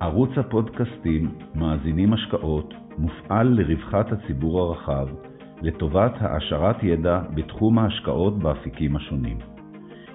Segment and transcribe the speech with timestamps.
[0.00, 5.08] ערוץ הפודקאסטים מאזינים השקעות מופעל לרווחת הציבור הרחב,
[5.62, 9.38] לטובת העשרת ידע בתחום ההשקעות באפיקים השונים.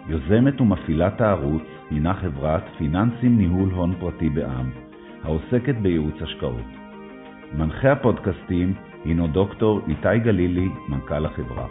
[0.08, 4.72] יוזמת ומפעילת הערוץ הינה חברת פיננסים ניהול הון פרטי בע"מ,
[5.24, 6.70] העוסקת בייעוץ השקעות.
[7.54, 8.74] מנחה הפודקאסטים
[9.06, 11.68] הינו דוקטור איתי גלילי, מנכ"ל החברה.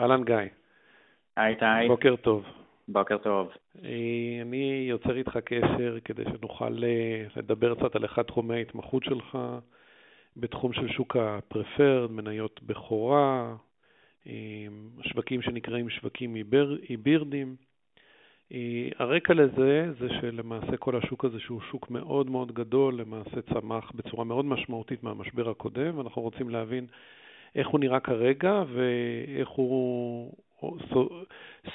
[0.00, 0.36] אהלן גיא.
[1.36, 1.88] היי איתי.
[1.88, 2.44] בוקר טוב.
[2.88, 3.48] בוקר טוב.
[3.84, 9.38] אה, אני יוצר איתך קשר כדי שנוכל אה, לדבר קצת על אחד תחומי ההתמחות שלך
[10.36, 13.56] בתחום של שוק הפרפרד, מניות בכורה,
[14.26, 14.32] אה,
[15.02, 16.34] שווקים שנקראים שווקים
[16.88, 17.56] היברידיים.
[18.98, 24.24] הרקע לזה זה שלמעשה כל השוק הזה, שהוא שוק מאוד מאוד גדול, למעשה צמח בצורה
[24.24, 26.86] מאוד משמעותית מהמשבר הקודם, ואנחנו רוצים להבין
[27.54, 30.32] איך הוא נראה כרגע ואיך הוא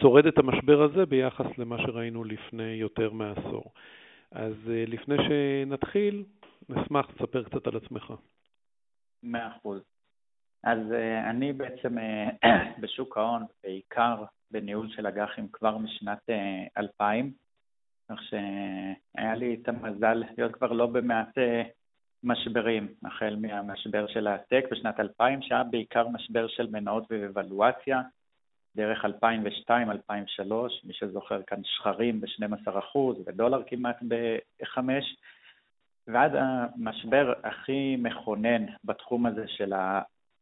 [0.01, 3.71] שורד את המשבר הזה ביחס למה שראינו לפני יותר מעשור.
[4.31, 6.23] אז אה, לפני שנתחיל,
[6.69, 8.13] נשמח לספר קצת על עצמך.
[9.23, 9.81] מאה אחוז.
[10.63, 12.47] אז uh, אני בעצם uh,
[12.81, 16.33] בשוק ההון, בעיקר בניהול של אג"חים כבר משנת uh,
[16.77, 17.31] 2000,
[18.09, 21.37] כך שהיה לי את המזל להיות כבר לא במעט
[22.23, 28.01] משברים, החל מהמשבר של הטק בשנת 2000, שהיה בעיקר משבר של מניות ואבלואציה,
[28.75, 29.09] דרך 2002-2003,
[30.83, 34.79] מי שזוכר כאן שחרים ב-12% ודולר כמעט ב-5%,
[36.07, 39.73] ועד המשבר הכי מכונן בתחום הזה של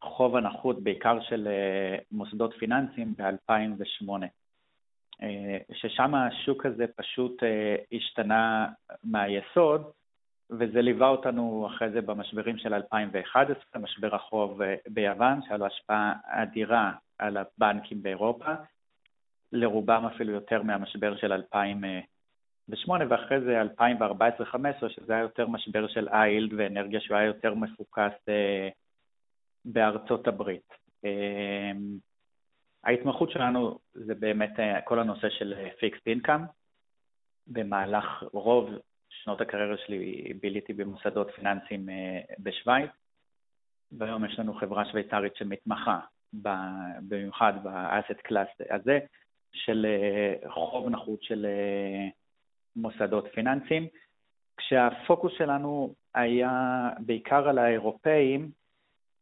[0.01, 4.09] החוב הנחות, בעיקר של אה, מוסדות פיננסיים, ב-2008.
[5.21, 8.67] אה, ששם השוק הזה פשוט אה, השתנה
[9.03, 9.91] מהיסוד,
[10.49, 16.91] וזה ליווה אותנו אחרי זה במשברים של 2011, משבר החוב ביוון, שהיה לו השפעה אדירה
[17.21, 18.53] על הבנקים באירופה,
[19.51, 26.53] לרובם אפילו יותר מהמשבר של 2008, ואחרי זה 2014-2015, שזה היה יותר משבר של איילד
[26.57, 28.69] ואנרגיה שהוא היה יותר מפוקס אה,
[29.65, 30.73] בארצות הברית.
[31.05, 31.71] אה,
[32.83, 36.41] ההתמחות שלנו זה באמת אה, כל הנושא של פיקסט אינקאם.
[37.47, 38.69] במהלך רוב
[39.09, 41.89] שנות הקריירה שלי ביליתי במוסדות פיננסיים
[42.39, 42.89] בשוויץ,
[43.91, 45.99] והיום יש לנו חברה שוויצרית שמתמחה
[46.33, 48.99] במיוחד באסט קלאס הזה,
[49.53, 52.07] של אה, חוב נחות של אה,
[52.75, 53.87] מוסדות פיננסיים,
[54.57, 58.51] כשהפוקוס שלנו היה בעיקר על האירופאים,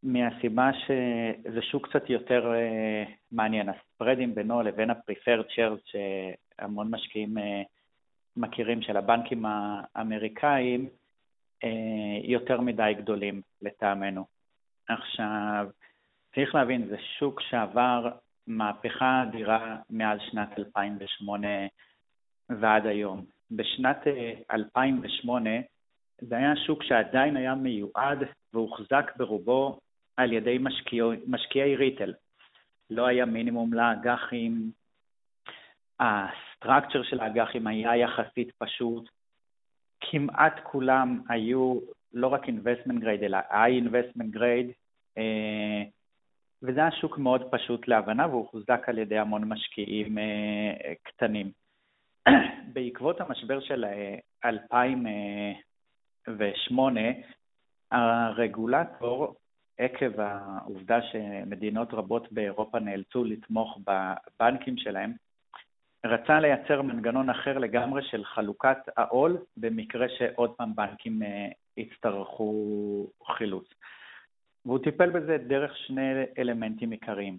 [0.04, 3.70] מהסיבה שזה שוק קצת יותר אה, מעניין.
[3.70, 7.38] הספרדים בינו לבין ה-preferred shares שהמון משקיעים
[8.38, 10.90] מכירים של הבנקים האמריקאים,
[12.24, 14.26] יותר מדי גדולים לטעמנו.
[14.88, 15.68] עכשיו,
[16.36, 18.10] צריך להבין, זה שוק שעבר
[18.48, 21.48] מהפכה אדירה מאז שנת 2008
[22.50, 23.26] ועד היום.
[23.52, 23.98] בשנת
[24.52, 25.62] 2008 אה,
[26.22, 28.20] זה היה שוק שעדיין היה מיועד
[28.54, 29.80] והוחזק ברובו
[30.18, 32.14] על ידי משקיעי, משקיעי ריטל.
[32.90, 34.72] לא היה מינימום לאג"חים,
[36.00, 39.10] הסטרקצ'ר של האג"חים היה יחסית פשוט,
[40.02, 41.80] כמעט כולם היו
[42.14, 44.04] לא רק investment grade אלא high
[44.36, 44.72] grade,
[45.18, 45.84] אה,
[46.64, 51.52] וזה היה שוק מאוד פשוט להבנה והוא חוזק על ידי המון משקיעים אה, קטנים.
[52.74, 53.86] בעקבות המשבר של
[54.46, 57.02] 2008,
[57.94, 59.36] אה, הרגולטור,
[59.78, 65.14] עקב העובדה שמדינות רבות באירופה נאלצו לתמוך בבנקים שלהם,
[66.06, 73.68] רצה לייצר מנגנון אחר לגמרי של חלוקת העול במקרה שעוד פעם בנקים אה, יצטרכו חילוץ.
[74.66, 77.38] והוא טיפל בזה דרך שני אלמנטים עיקריים.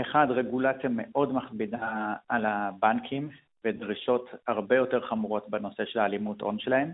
[0.00, 3.30] אחד, רגולציה מאוד מכבידה על הבנקים
[3.64, 6.92] ודרישות הרבה יותר חמורות בנושא של האלימות הון שלהם.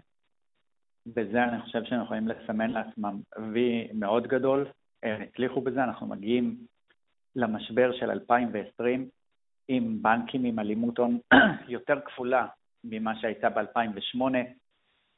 [1.07, 3.21] בזה אני חושב שהם יכולים לסמן לעצמם
[3.53, 4.67] וי מאוד גדול.
[5.03, 6.57] הם הצליחו בזה, אנחנו מגיעים
[7.37, 9.09] למשבר של 2020
[9.69, 11.19] עם בנקים עם אלימות הון
[11.69, 12.47] יותר כפולה
[12.85, 14.21] ממה שהייתה ב-2008,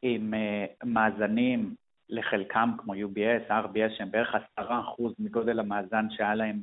[0.02, 1.74] עם אה, מאזנים
[2.08, 6.60] לחלקם, כמו UBS, RBS, שהם בערך עשרה אחוז מגודל המאזן שהיה להם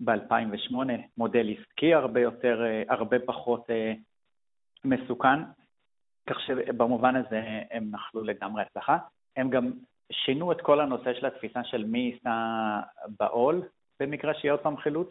[0.00, 0.74] ב-2008,
[1.16, 3.92] מודל עסקי הרבה יותר, אה, הרבה פחות אה,
[4.84, 5.42] מסוכן,
[6.26, 8.98] כך שבמובן הזה הם נחלו לגמרי הצלחה.
[9.36, 9.70] הם גם
[10.12, 12.30] שינו את כל הנושא של התפיסה של מי יישא
[13.18, 13.62] בעול
[14.00, 15.08] במקרה שיהיה עוד פעם חילוץ,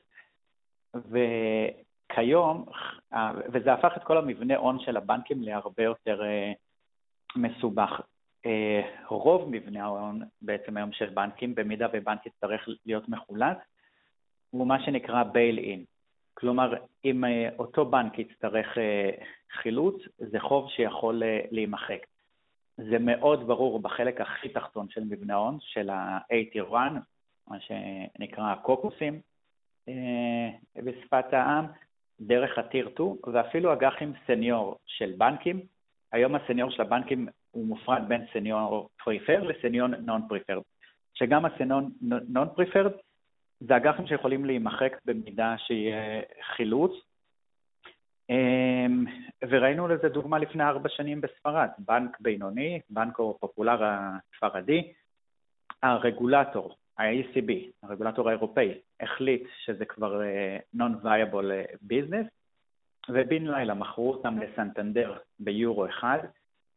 [0.96, 2.66] וכיום,
[3.14, 6.22] אה, וזה הפך את כל המבנה הון של הבנקים להרבה יותר
[7.36, 8.02] מסובך.
[8.46, 13.58] אה, רוב מבנה ההון בעצם היום של בנקים, במידה ובנק יצטרך להיות מחולק,
[14.50, 15.84] הוא מה שנקרא בייל אין.
[16.34, 16.74] כלומר,
[17.06, 17.24] אם
[17.60, 18.78] אותו בנק יצטרך
[19.52, 22.06] חילוץ, זה חוב שיכול להימחק.
[22.78, 26.92] זה מאוד ברור בחלק הכי תחתון של מבנה ההון, של ה-A-Tier 1,
[27.48, 29.22] מה שנקרא קוקוסים
[30.76, 31.66] בשפת העם,
[32.22, 35.62] דרך ה-Tier 2, ואפילו אג"חים סניור של בנקים.
[36.12, 40.62] היום הסניור של הבנקים הוא מופרד בין סניור פריפר לסניור נון פריפרד,
[41.14, 42.92] שגם הסניור נון פריפרד
[43.60, 46.22] זה אג"חים שיכולים להימחק במידה שיהיה
[46.56, 46.92] חילוץ.
[48.30, 49.06] אמ,
[49.50, 54.94] וראינו לזה דוגמה לפני ארבע שנים בספרד, בנק בינוני, בנקו פופולר הספרדי,
[55.84, 57.52] הרגולטור, ה-ECB,
[57.84, 60.22] הרגולטור האירופאי, החליט שזה כבר
[60.78, 61.52] non-viable
[61.84, 62.28] business,
[63.10, 66.20] ובן לילה מכרו אותם לסנטנדר ביורו אחד,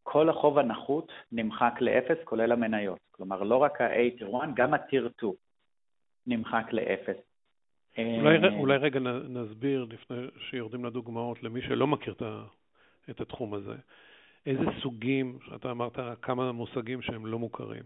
[0.03, 2.99] כל החוב הנחות נמחק לאפס, כולל המניות.
[3.11, 5.33] כלומר, לא רק ה-A-Tier 1, גם ה-Tier 2
[6.27, 7.17] נמחק לאפס.
[7.99, 12.15] אולי, אה, אולי רגע נסביר, לפני שיורדים לדוגמאות, למי שלא מכיר
[13.11, 13.75] את התחום הזה,
[14.47, 17.83] איזה סוגים, אתה אמרת כמה מושגים שהם לא מוכרים,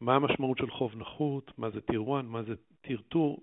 [0.00, 3.36] מה המשמעות של חוב נחות, מה זה טיר 1, מה זה טיר 2,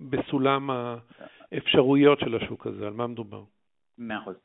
[0.00, 0.70] בסולם
[1.52, 3.42] האפשרויות של השוק הזה, על מה מדובר?
[3.98, 4.36] מאה אחוז.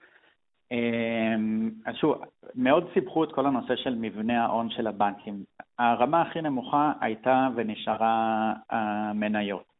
[0.71, 2.21] אמ, אז שוב,
[2.55, 5.43] מאוד סיפחו את כל הנושא של מבנה ההון של הבנקים.
[5.79, 9.75] הרמה הכי נמוכה הייתה ונשארה המניות.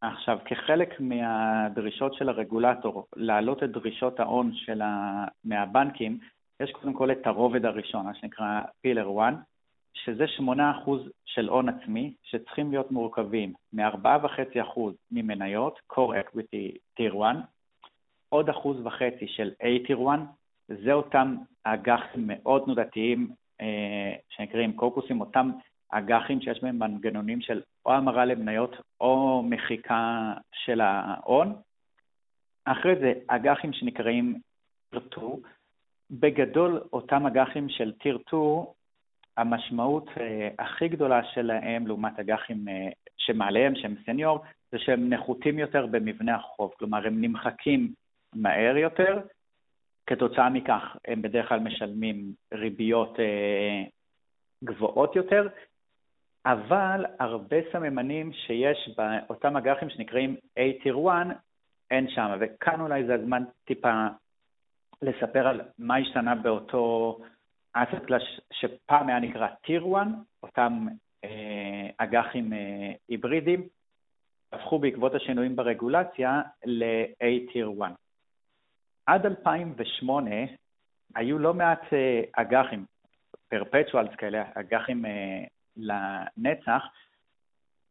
[0.00, 5.24] עכשיו, כחלק מהדרישות של הרגולטור להעלות את דרישות ההון של ה...
[5.44, 6.18] מהבנקים,
[6.60, 9.34] יש קודם כל את הרובד הראשון, מה שנקרא פילר 1,
[9.94, 10.42] שזה 8%
[11.24, 14.80] של הון עצמי, שצריכים להיות מורכבים מ-4.5%
[15.10, 17.36] ממניות, core equity tier 1,
[18.28, 20.20] עוד אחוז וחצי של A-Tier 1,
[20.84, 23.30] זה אותם אג"חים מאוד תנודתיים
[23.60, 25.50] אה, שנקראים קוקוסים, אותם
[25.90, 31.56] אג"חים שיש בהם מנגנונים של או המרה למניות או מחיקה של ההון.
[32.64, 34.38] אחרי זה אג"חים שנקראים
[34.90, 35.28] טיר 2,
[36.10, 38.42] בגדול אותם אג"חים של טיר 2,
[39.36, 44.40] המשמעות אה, הכי גדולה שלהם לעומת אג"חים אה, שמעליהם, שהם סניור,
[44.72, 47.92] זה שהם נחותים יותר במבנה החוב, כלומר הם נמחקים
[48.34, 49.18] מהר יותר.
[50.06, 53.82] כתוצאה מכך הם בדרך כלל משלמים ריביות אה,
[54.64, 55.48] גבוהות יותר,
[56.46, 61.26] אבל הרבה סממנים שיש באותם אג"חים שנקראים A-Tier 1
[61.90, 64.06] אין שם, וכאן אולי זה הזמן טיפה
[65.02, 67.18] לספר על מה השתנה באותו
[67.72, 68.22] אסט קלאס
[68.52, 70.06] שפעם היה נקרא Tier 1,
[70.42, 70.86] אותם
[71.24, 73.68] אה, אג"חים אה, היברידיים,
[74.52, 77.92] הפכו בעקבות השינויים ברגולציה ל-A-Tier 1.
[79.08, 80.30] עד 2008
[81.14, 82.84] היו לא מעט אה, אג"חים,
[83.48, 85.44] פרפטואלס כאלה, אג"חים אה,
[85.76, 86.82] לנצח,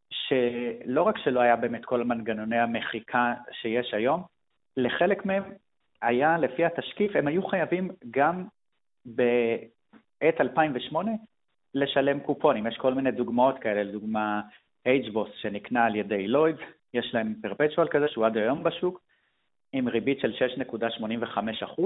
[0.10, 4.24] שלא רק שלא היה באמת כל מנגנוני המחיקה שיש היום,
[4.78, 5.44] לחלק מהם
[6.02, 8.46] היה, לפי התשקיף, הם היו חייבים גם
[9.06, 11.12] בעת 2008
[11.74, 12.68] לשלם קופונים.
[12.68, 14.42] יש כל מיני דוגמאות כאלה, לדוגמה
[14.88, 16.60] HBOS שנקנה על ידי לוידס,
[16.94, 19.06] יש להם perpetual כזה שהוא עד היום בשוק,
[19.74, 21.81] עם ריבית של 6.85%,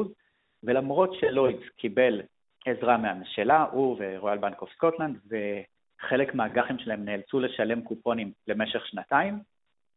[0.64, 2.22] ולמרות שלוידס קיבל
[2.66, 9.40] עזרה מהממשלה, הוא ורויאל בנק אוף סקוטלנד, וחלק מהאג"חים שלהם נאלצו לשלם קופונים למשך שנתיים,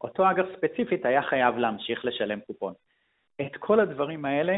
[0.01, 2.75] אותו אג"ח ספציפית היה חייב להמשיך לשלם קופון.
[3.41, 4.57] את כל הדברים האלה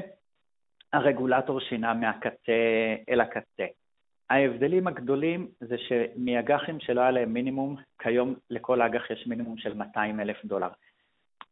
[0.93, 2.53] הרגולטור שינה מהקצה
[3.09, 3.67] אל הקצה.
[4.31, 10.21] ההבדלים הגדולים זה שמאג"חים שלא היה להם מינימום, כיום לכל אג"ח יש מינימום של 200
[10.21, 10.69] אלף דולר.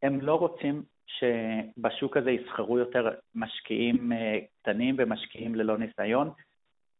[0.02, 6.30] הם לא רוצים שבשוק הזה יסחרו יותר משקיעים אה, קטנים ומשקיעים ללא ניסיון.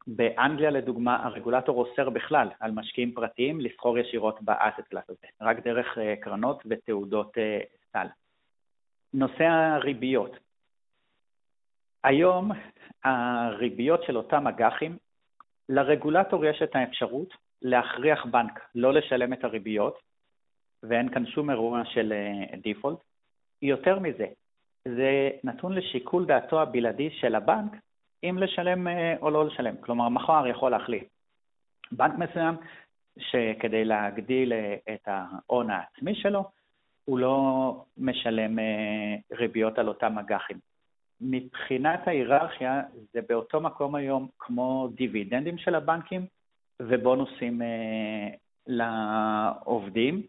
[0.07, 5.99] באנגליה, לדוגמה, הרגולטור אוסר בכלל על משקיעים פרטיים לסחור ישירות באסט קלאס הזה, רק דרך
[5.99, 7.59] אה, קרנות ותעודות אה,
[7.93, 8.07] סל.
[9.15, 10.37] נושא הריביות.
[12.05, 12.51] היום
[13.05, 14.97] הריביות של אותם אג"חים,
[15.69, 17.29] לרגולטור יש את האפשרות
[17.63, 19.99] להכריח בנק לא לשלם את הריביות,
[20.83, 22.13] ואין כאן שום אירוע של
[22.63, 22.99] דיפולט.
[23.63, 24.27] יותר מזה,
[24.85, 27.73] זה נתון לשיקול דעתו הבלעדי של הבנק
[28.25, 29.77] אם לשלם אה, או לא לשלם.
[29.81, 31.05] כלומר, מחר יכול להחליט
[31.93, 32.55] בנק מסוים
[33.19, 36.45] שכדי להגדיל אה, את ההון העצמי שלו,
[37.05, 40.59] הוא לא משלם אה, ריביות על אותם אג"חים.
[41.21, 42.83] מבחינת ההיררכיה,
[43.13, 46.27] זה באותו מקום היום כמו דיבידנדים של הבנקים
[46.81, 47.63] ובונוסים
[48.67, 50.23] לעובדים.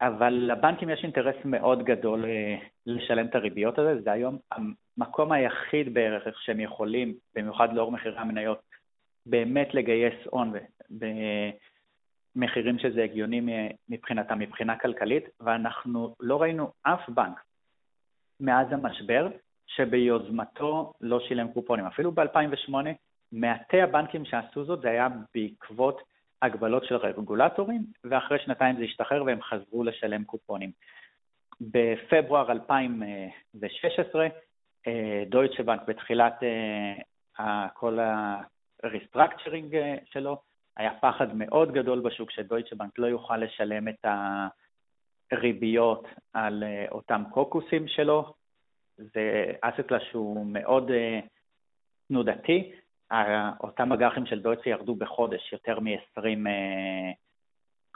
[0.00, 5.94] אבל לבנקים יש אינטרס מאוד גדול אה, לשלם את הריביות הזה, זה היום המקום היחיד
[5.94, 8.60] בערך שהם יכולים, במיוחד לאור מחירי המניות,
[9.26, 10.52] באמת לגייס הון
[12.36, 17.40] מחירים שזה הגיוני מבחינתם, מבחינה כלכלית, ואנחנו לא ראינו אף בנק
[18.40, 19.28] מאז המשבר
[19.66, 21.86] שביוזמתו לא שילם קופונים.
[21.86, 22.74] אפילו ב-2008,
[23.32, 26.02] מעטי הבנקים שעשו זאת זה היה בעקבות
[26.42, 30.70] הגבלות של רגולטורים, ואחרי שנתיים זה השתחרר והם חזרו לשלם קופונים.
[31.60, 34.26] בפברואר 2016,
[35.28, 36.42] דויטשה בנק בתחילת
[37.40, 40.42] אה, כל ה-restructuring אה, שלו,
[40.76, 44.06] היה פחד מאוד גדול בשוק שדויטשה בנק לא יוכל לשלם את
[45.32, 48.34] הריביות על אה, אותם קוקוסים שלו.
[48.96, 50.90] זה אסטלה שהוא מאוד
[52.08, 52.72] תנודתי,
[53.60, 56.48] אותם אג"חים של דויטשה ירדו בחודש יותר מ-20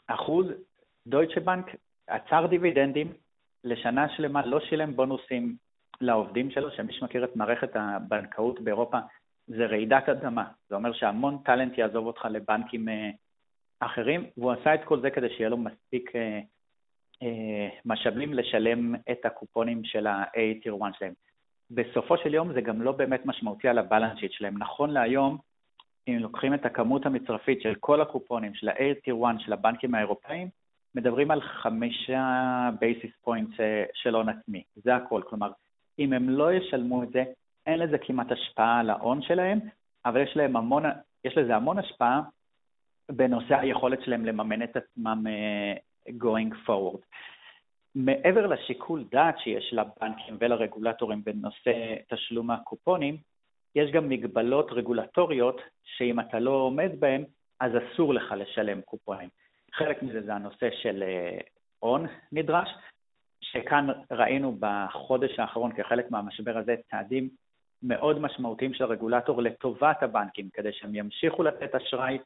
[0.06, 0.46] אחוז.
[1.06, 1.66] דויטשה בנק
[2.06, 3.12] עצר דיבידנדים,
[3.64, 5.56] לשנה שלמה לא שילם בונוסים
[6.00, 8.98] לעובדים שלו, שמי שמכיר את מערכת הבנקאות באירופה,
[9.46, 10.44] זה רעידת אדמה.
[10.68, 13.10] זה אומר שהמון טאלנט יעזוב אותך לבנקים אה,
[13.80, 16.40] אחרים, והוא עשה את כל זה כדי שיהיה לו מספיק אה,
[17.22, 21.12] אה, משאבים לשלם את הקופונים של ה-A-Tier 1 שלהם.
[21.70, 24.58] בסופו של יום זה גם לא באמת משמעותי על הבלנס שיט שלהם.
[24.58, 25.38] נכון להיום,
[26.08, 30.48] אם לוקחים את הכמות המצרפית של כל הקופונים של ה-A-Tier 1 של הבנקים האירופאים,
[30.94, 33.50] מדברים על חמישה basis point
[33.94, 35.22] של הון עצמי, זה הכל.
[35.28, 35.50] כלומר,
[35.98, 37.24] אם הם לא ישלמו את זה,
[37.66, 39.58] אין לזה כמעט השפעה על ההון שלהם,
[40.04, 40.82] אבל יש, להם המון,
[41.24, 42.20] יש לזה המון השפעה
[43.08, 47.00] בנושא היכולת שלהם לממן את עצמם uh, going forward.
[47.94, 53.16] מעבר לשיקול דעת שיש לבנקים ולרגולטורים בנושא תשלום הקופונים,
[53.74, 57.24] יש גם מגבלות רגולטוריות שאם אתה לא עומד בהן,
[57.60, 59.28] אז אסור לך לשלם קופונים.
[59.72, 61.38] חלק מזה זה הנושא של אה,
[61.78, 62.68] הון נדרש,
[63.40, 67.28] שכאן ראינו בחודש האחרון כחלק מהמשבר הזה צעדים
[67.82, 72.18] מאוד משמעותיים של הרגולטור לטובת הבנקים, כדי שהם ימשיכו לתת אשראי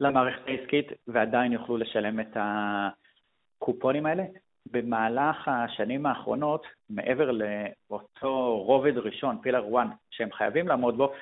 [0.00, 4.24] למערכת העסקית ועדיין יוכלו לשלם את הקופונים האלה.
[4.70, 11.12] במהלך השנים האחרונות, מעבר לאותו רובד ראשון, פילר 1, שהם חייבים לעמוד בו,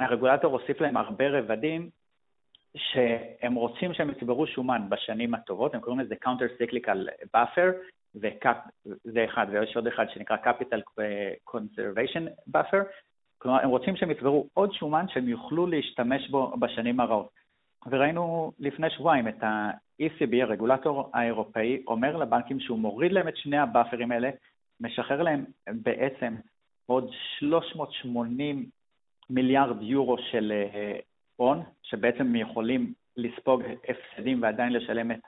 [0.00, 1.90] הרגולטור הוסיף להם הרבה רבדים
[2.76, 7.72] שהם רוצים שהם יצברו שומן בשנים הטובות, הם קוראים לזה counter cyclical buffer,
[9.04, 11.00] זה אחד, ויש עוד אחד שנקרא capital
[11.50, 12.84] conservation buffer,
[13.38, 17.30] כלומר הם רוצים שהם יצברו עוד שומן שהם יוכלו להשתמש בו בשנים הרעות.
[17.90, 19.44] וראינו לפני שבועיים את
[20.00, 24.30] ה-ECB, הרגולטור האירופאי, אומר לבנקים שהוא מוריד להם את שני הבאפרים האלה,
[24.80, 26.34] משחרר להם בעצם
[26.86, 28.66] עוד 380
[29.30, 30.98] מיליארד יורו של אה,
[31.36, 35.24] הון, שבעצם יכולים לספוג הפסדים ועדיין לשלם את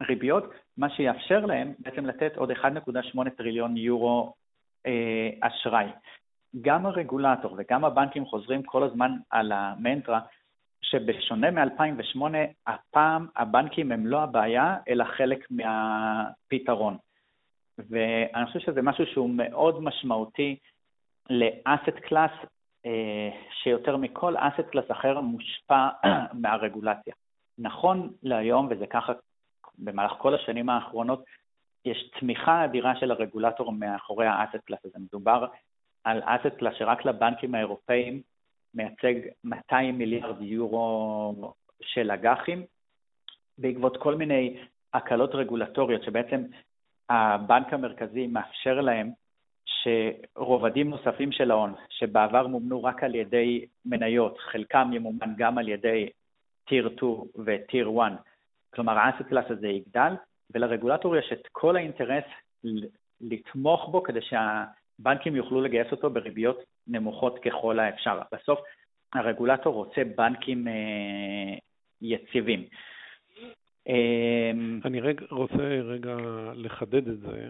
[0.00, 0.44] הריביות,
[0.76, 4.34] מה שיאפשר להם בעצם לתת עוד 1.8 טריליון יורו
[4.86, 5.86] אה, אשראי.
[6.60, 10.20] גם הרגולטור וגם הבנקים חוזרים כל הזמן על המנטרה
[10.90, 12.22] שבשונה מ-2008,
[12.66, 16.96] הפעם הבנקים הם לא הבעיה, אלא חלק מהפתרון.
[17.78, 20.56] ואני חושב שזה משהו שהוא מאוד משמעותי
[21.30, 22.30] ל asset class
[22.86, 23.30] אה,
[23.62, 25.88] שיותר מכל asset class אחר מושפע
[26.42, 27.14] מהרגולציה.
[27.58, 29.12] נכון להיום, וזה ככה
[29.78, 31.24] במהלך כל השנים האחרונות,
[31.84, 34.98] יש תמיכה אדירה של הרגולטור מאחורי ה asset class הזה.
[34.98, 35.46] מדובר
[36.04, 38.22] על asset class שרק לבנקים האירופאים
[38.74, 42.62] מייצג 200 מיליארד יורו של אג"חים,
[43.58, 44.56] בעקבות כל מיני
[44.94, 46.42] הקלות רגולטוריות שבעצם
[47.08, 49.10] הבנק המרכזי מאפשר להם
[49.64, 56.08] שרובדים נוספים של ההון, שבעבר מומנו רק על ידי מניות, חלקם ימומן גם על ידי
[56.68, 57.12] Tier 2
[57.46, 58.12] ו Tier 1,
[58.74, 60.12] כלומר ה asset class הזה יגדל,
[60.54, 62.24] ולרגולטור יש את כל האינטרס
[63.20, 66.58] לתמוך בו כדי שהבנקים יוכלו לגייס אותו בריביות
[66.90, 68.18] נמוכות ככל האפשר.
[68.32, 68.60] בסוף
[69.12, 71.58] הרגולטור רוצה בנקים אה,
[72.02, 72.64] יציבים.
[73.88, 74.50] אה,
[74.84, 76.16] אני רגע, רוצה רגע
[76.54, 77.48] לחדד את זה.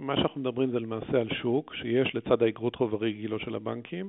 [0.00, 4.08] מה שאנחנו מדברים זה למעשה על שוק שיש לצד האגרות חוב הרגילות של הבנקים,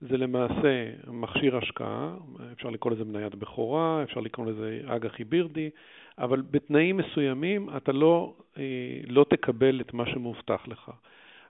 [0.00, 2.14] זה למעשה מכשיר השקעה,
[2.52, 5.70] אפשר לקרוא לזה מניית בכורה, אפשר לקרוא לזה אג"ח היבירדי,
[6.18, 10.90] אבל בתנאים מסוימים אתה לא, אה, לא תקבל את מה שמובטח לך.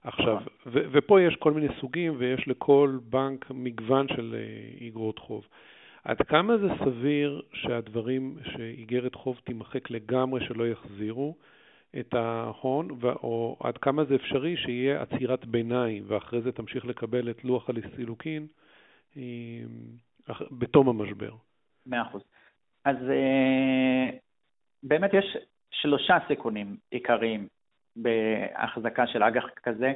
[0.05, 5.47] עכשיו, ו- ופה יש כל מיני סוגים ויש לכל בנק מגוון של אה, איגרות חוב.
[6.05, 11.35] עד כמה זה סביר שהדברים, שאיגרת חוב תימחק לגמרי, שלא יחזירו?
[12.01, 17.45] את ההון, או עד כמה זה אפשרי שיהיה עצירת ביניים, ואחרי זה תמשיך לקבל את
[17.45, 18.47] לוח הסילוקין
[19.17, 19.23] אה,
[20.51, 21.33] בתום המשבר.
[21.87, 22.23] מאה אחוז.
[22.85, 24.19] אז אה,
[24.83, 25.37] באמת יש
[25.71, 27.49] שלושה סיכונים עיקריים
[27.97, 29.93] בהחזקה של אג"ח כזה.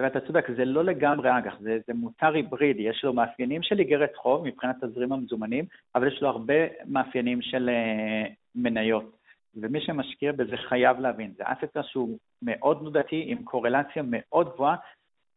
[0.00, 4.16] ואתה צודק, זה לא לגמרי אג"ח, זה, זה מוצר היברידי, יש לו מאפיינים של איגרת
[4.16, 6.54] חוב מבחינת תזרים המזומנים, אבל יש לו הרבה
[6.86, 9.16] מאפיינים של uh, מניות.
[9.54, 14.76] ומי שמשקיע בזה חייב להבין, זה אסטה שהוא מאוד תנודתי, עם קורלציה מאוד גבוהה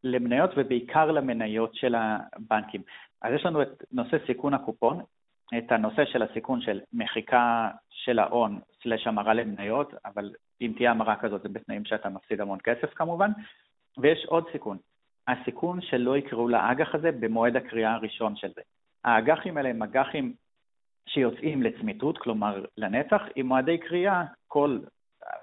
[0.03, 2.81] למניות ובעיקר למניות של הבנקים.
[3.22, 5.01] אז יש לנו את נושא סיכון הקופון,
[5.57, 11.15] את הנושא של הסיכון של מחיקה של ההון סלש המרה למניות, אבל אם תהיה המרה
[11.15, 13.31] כזאת זה בתנאים שאתה מפסיד המון כסף כמובן,
[13.97, 14.77] ויש עוד סיכון,
[15.27, 18.61] הסיכון שלא יקראו לאג"ח הזה במועד הקריאה הראשון של זה.
[19.03, 20.33] האג"חים האלה הם אג"חים
[21.09, 24.79] שיוצאים לצמיתות, כלומר לנצח, עם מועדי קריאה כל,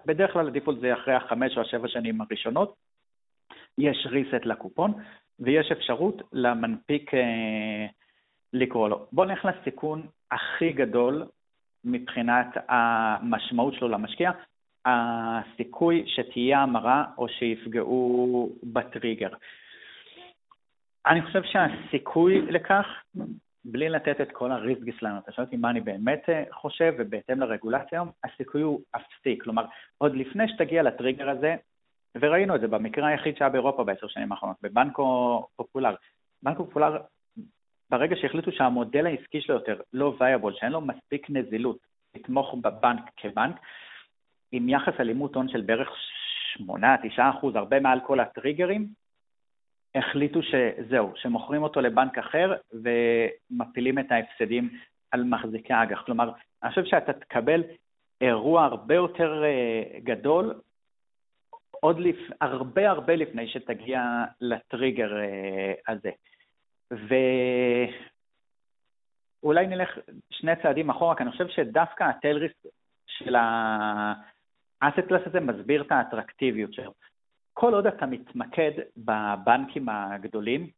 [0.06, 2.75] בדרך כלל הדיפולט זה אחרי החמש או השבע שנים הראשונות,
[3.78, 4.92] יש reset לקופון
[5.40, 7.87] ויש אפשרות למנפיק אה,
[8.52, 9.06] לקרוא לו.
[9.12, 11.25] בואו נלך לסיכון הכי גדול
[11.85, 14.30] מבחינת המשמעות שלו למשקיע,
[14.85, 19.28] הסיכוי שתהיה המרה או שיפגעו בטריגר.
[21.06, 22.87] אני חושב שהסיכוי לכך,
[23.64, 27.40] בלי לתת את כל הריסק שלנו, אתה שואל אותי מה אני באמת אה, חושב, ובהתאם
[27.40, 29.38] לרגולציה היום, הסיכוי הוא אפסי.
[29.38, 29.64] כלומר,
[29.99, 31.56] עוד לפני שתגיע לטריגר הזה,
[32.21, 35.94] וראינו את זה במקרה היחיד שהיה באירופה בעשר שנים האחרונות, בבנקו פופולר.
[36.42, 36.97] בנקו פופולר,
[37.93, 41.79] ברגע שהחליטו שהמודל העסקי שלו יותר לא וייבול, שאין לו מספיק נזילות
[42.15, 43.57] לתמוך בבנק כבנק,
[44.53, 45.89] עם יחס אלימות הון של בערך
[46.59, 46.63] 8-9
[47.19, 48.87] אחוז, הרבה מעל כל הטריגרים,
[49.95, 54.71] החליטו שזהו, שמוכרים אותו לבנק אחר ומפילים את ההפסדים
[55.11, 56.03] על מחזיקי האג"ח.
[56.07, 56.33] כלומר,
[56.63, 57.63] אני חושב שאתה תקבל
[58.21, 60.61] אירוע הרבה יותר אה, גדול,
[61.71, 62.17] עוד לפ...
[62.41, 66.11] הרבה הרבה לפני שתגיע לטריגר אה, הזה.
[69.43, 69.99] ואולי נלך
[70.31, 72.67] שני צעדים אחורה, כי אני חושב שדווקא הטלריסק
[73.07, 76.93] של האסט קלאס הזה מסביר את האטרקטיביות שלו.
[77.55, 80.71] כל עוד אתה מתמקד בבנקים הגדולים,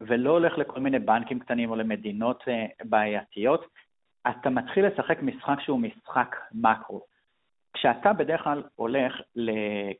[0.00, 3.66] ולא הולך לכל מיני בנקים קטנים או למדינות אה, בעייתיות,
[4.30, 7.06] אתה מתחיל לשחק משחק שהוא משחק מקרו.
[7.74, 9.20] כשאתה בדרך כלל הולך.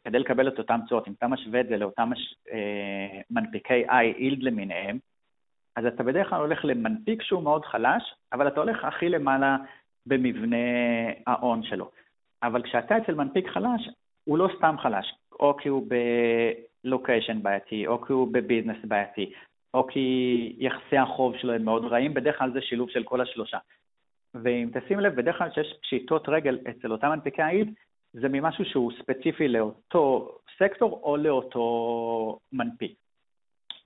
[0.04, 2.34] כדי לקבל את אותן תשואות, אם אתה משווה את זה לאותם מש...
[2.52, 4.98] אה, מנפיקי איי-אילד למיניהם,
[5.76, 9.56] אז אתה בדרך כלל הולך למנפיק שהוא מאוד חלש, אבל אתה הולך הכי למעלה
[10.06, 10.56] במבנה
[11.26, 11.90] ההון שלו.
[12.42, 13.88] אבל כשאתה אצל מנפיק חלש,
[14.24, 15.86] הוא לא סתם חלש, או כי הוא
[16.84, 19.32] בלוקיישן בעייתי, או כי הוא בביזנס בעייתי,
[19.74, 23.58] או כי יחסי החוב שלו הם מאוד רעים, בדרך כלל זה שילוב של כל השלושה.
[24.34, 27.74] ואם תשים לב, בדרך כלל כשיש פשיטות רגל אצל אותם מנפיקי העיד,
[28.12, 33.05] זה ממשהו שהוא ספציפי לאותו סקטור או לאותו מנפיק.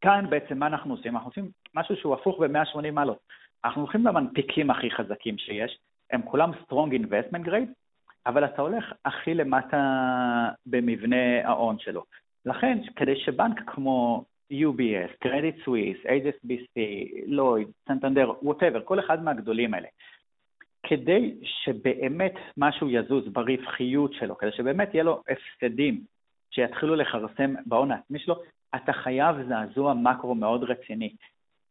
[0.00, 1.16] כאן בעצם מה אנחנו עושים?
[1.16, 3.18] אנחנו עושים משהו שהוא הפוך ב-180 מעלות.
[3.64, 5.78] אנחנו הולכים למנפיקים הכי חזקים שיש,
[6.10, 7.72] הם כולם strong investment grade,
[8.26, 9.78] אבל אתה הולך הכי למטה
[10.66, 12.04] במבנה ההון שלו.
[12.46, 16.80] לכן, כדי שבנק כמו UBS, קרדיט סוויס, HSBC,
[17.26, 19.88] לויד, סנטנדר, whatever, כל אחד מהגדולים האלה,
[20.82, 26.00] כדי שבאמת משהו יזוז ברווחיות שלו, כדי שבאמת יהיה לו הפסדים
[26.50, 28.42] שיתחילו לכרסם בהון העצמי שלו,
[28.74, 31.14] אתה חייב זעזוע מקרו מאוד רציני.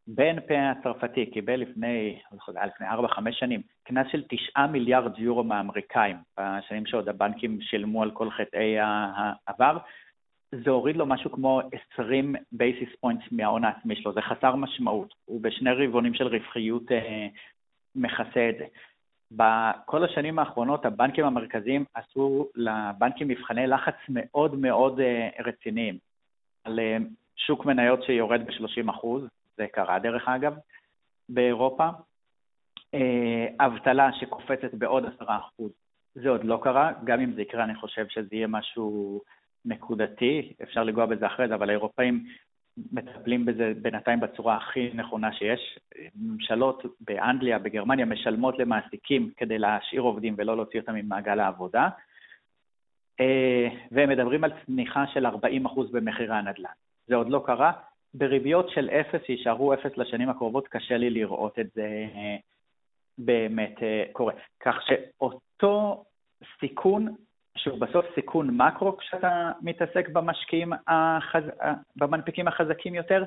[0.07, 6.85] BNP הצרפתי קיבל לפני, לא לפני 4-5 שנים, קנס של 9 מיליארד יורו מהאמריקאים, בשנים
[6.85, 9.77] שעוד הבנקים שילמו על כל חטאי העבר.
[10.51, 11.61] זה הוריד לו משהו כמו
[11.93, 17.27] 20 basis points מההון העצמי שלו, זה חסר משמעות, הוא בשני רבעונים של רווחיות אה,
[17.95, 18.65] מכסה את זה.
[19.31, 25.97] בכל השנים האחרונות הבנקים המרכזיים עשו לבנקים מבחני לחץ מאוד מאוד אה, רציניים
[26.63, 26.97] על אה,
[27.35, 29.23] שוק מניות שיורד ב-30 אחוז,
[29.57, 30.53] זה קרה דרך אגב,
[31.29, 31.89] באירופה.
[32.93, 35.71] אה, אבטלה שקופצת בעוד עשרה אחוז,
[36.15, 39.21] זה עוד לא קרה, גם אם זה יקרה אני חושב שזה יהיה משהו
[39.65, 42.25] נקודתי, אפשר לגוע בזה אחרי זה, אבל האירופאים
[42.91, 45.79] מטפלים בזה בינתיים בצורה הכי נכונה שיש.
[46.15, 51.89] ממשלות באנגליה, בגרמניה, משלמות למעסיקים כדי להשאיר עובדים ולא להוציא אותם ממעגל העבודה,
[53.91, 55.29] והם מדברים על צניחה של 40%
[55.91, 56.69] במחירי הנדל"ן.
[57.07, 57.71] זה עוד לא קרה,
[58.13, 62.35] בריביות של אפס שיישארו אפס לשנים הקרובות, קשה לי לראות את זה אה,
[63.17, 64.33] באמת אה, קורה.
[64.59, 66.03] כך שאותו
[66.59, 67.15] סיכון,
[67.57, 71.43] שהוא בסוף סיכון מקרו כשאתה מתעסק במשקיעים, החז...
[71.95, 73.23] במנפיקים החזקים יותר,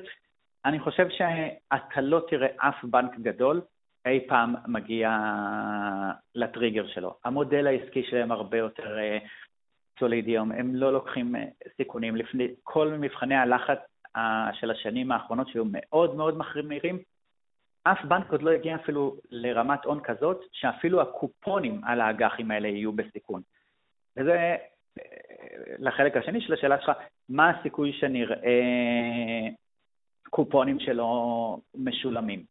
[0.65, 3.61] אני חושב שאתה לא תראה אף בנק גדול
[4.07, 5.19] אי פעם מגיע
[6.35, 7.15] לטריגר שלו.
[7.25, 8.97] המודל העסקי שלהם הרבה יותר
[10.03, 11.35] אה, סולידי היום, הם לא לוקחים
[11.77, 12.17] סיכונים.
[12.17, 13.79] לפני כל מבחני הלחץ
[14.53, 16.99] של השנים האחרונות שהיו מאוד מאוד מחמירים,
[17.83, 22.93] אף בנק עוד לא הגיע אפילו לרמת הון כזאת, שאפילו הקופונים על האג"חים האלה יהיו
[22.93, 23.43] בסיכון.
[24.17, 24.57] וזה
[25.79, 26.93] לחלק השני של השאלה שלך,
[27.29, 28.61] מה הסיכוי שנראה
[30.31, 32.45] קופונים שלא משולמים?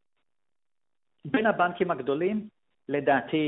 [1.26, 2.48] בין הבנקים הגדולים,
[2.90, 3.46] לדעתי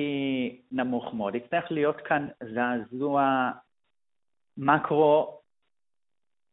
[0.72, 1.36] נמוך מאוד.
[1.36, 3.52] יצטרך להיות כאן זעזוע
[4.58, 5.39] מקרו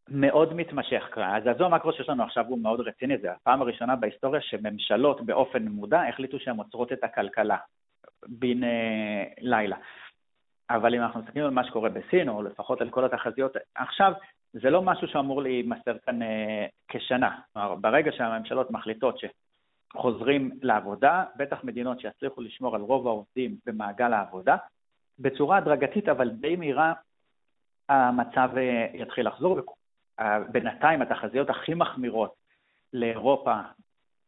[0.09, 1.35] מאוד מתמשך כאן.
[1.35, 6.03] הזעזוע המקרו שיש לנו עכשיו הוא מאוד רציני, זה הפעם הראשונה בהיסטוריה שממשלות באופן מודע
[6.09, 7.57] החליטו שהן עוצרות את הכלכלה
[8.27, 9.77] בן אה, לילה.
[10.71, 14.13] אבל אם אנחנו מסתכלים על מה שקורה בסין, או לפחות על כל התחזיות עכשיו,
[14.53, 17.39] זה לא משהו שאמור להימסר כאן אה, כשנה.
[17.53, 24.57] כלומר, ברגע שהממשלות מחליטות שחוזרים לעבודה, בטח מדינות שיצליחו לשמור על רוב העובדים במעגל העבודה,
[25.19, 26.93] בצורה הדרגתית אבל די מהירה
[27.91, 29.61] המצב אה, יתחיל לחזור.
[30.53, 32.35] בינתיים התחזיות הכי מחמירות
[32.93, 33.55] לאירופה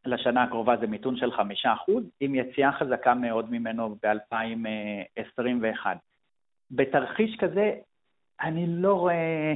[0.04, 5.86] לשנה הקרובה זה מיתון של חמישה אחוז, עם יציאה חזקה מאוד ממנו ב-2021.
[6.70, 7.74] בתרחיש כזה,
[8.40, 9.52] אני לא רואה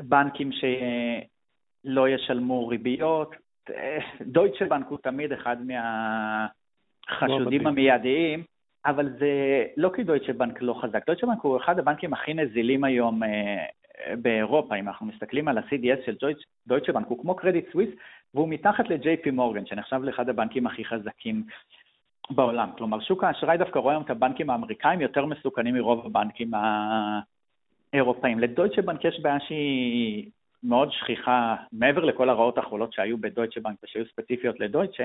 [0.00, 3.34] בנקים שלא ישלמו ריביות.
[4.20, 5.56] דויטשה בנק הוא תמיד אחד
[7.10, 8.44] מהחשודים המיידיים,
[8.86, 11.06] אבל זה לא כי דויטשה בנק לא חזק.
[11.06, 13.64] דויטשה בנק הוא אחד הבנקים הכי נזילים היום אה,
[14.16, 14.74] באירופה.
[14.74, 16.16] אם אנחנו מסתכלים על ה-CDS של
[16.66, 17.90] דויטשה בנק, הוא כמו קרדיט סוויס,
[18.34, 21.42] והוא מתחת ל-JP מורגן, שנחשב לאחד הבנקים הכי חזקים
[22.30, 22.70] בעולם.
[22.78, 26.50] כלומר, שוק האשראי דווקא רואה היום את הבנקים האמריקאים יותר מסוכנים מרוב הבנקים
[27.92, 28.40] האירופאים.
[28.40, 30.30] לדויטשה בנק יש בעיה שהיא
[30.62, 35.04] מאוד שכיחה, מעבר לכל הרעות החולות שהיו בדויטשה בנק ושהיו ספציפיות לדויטשה,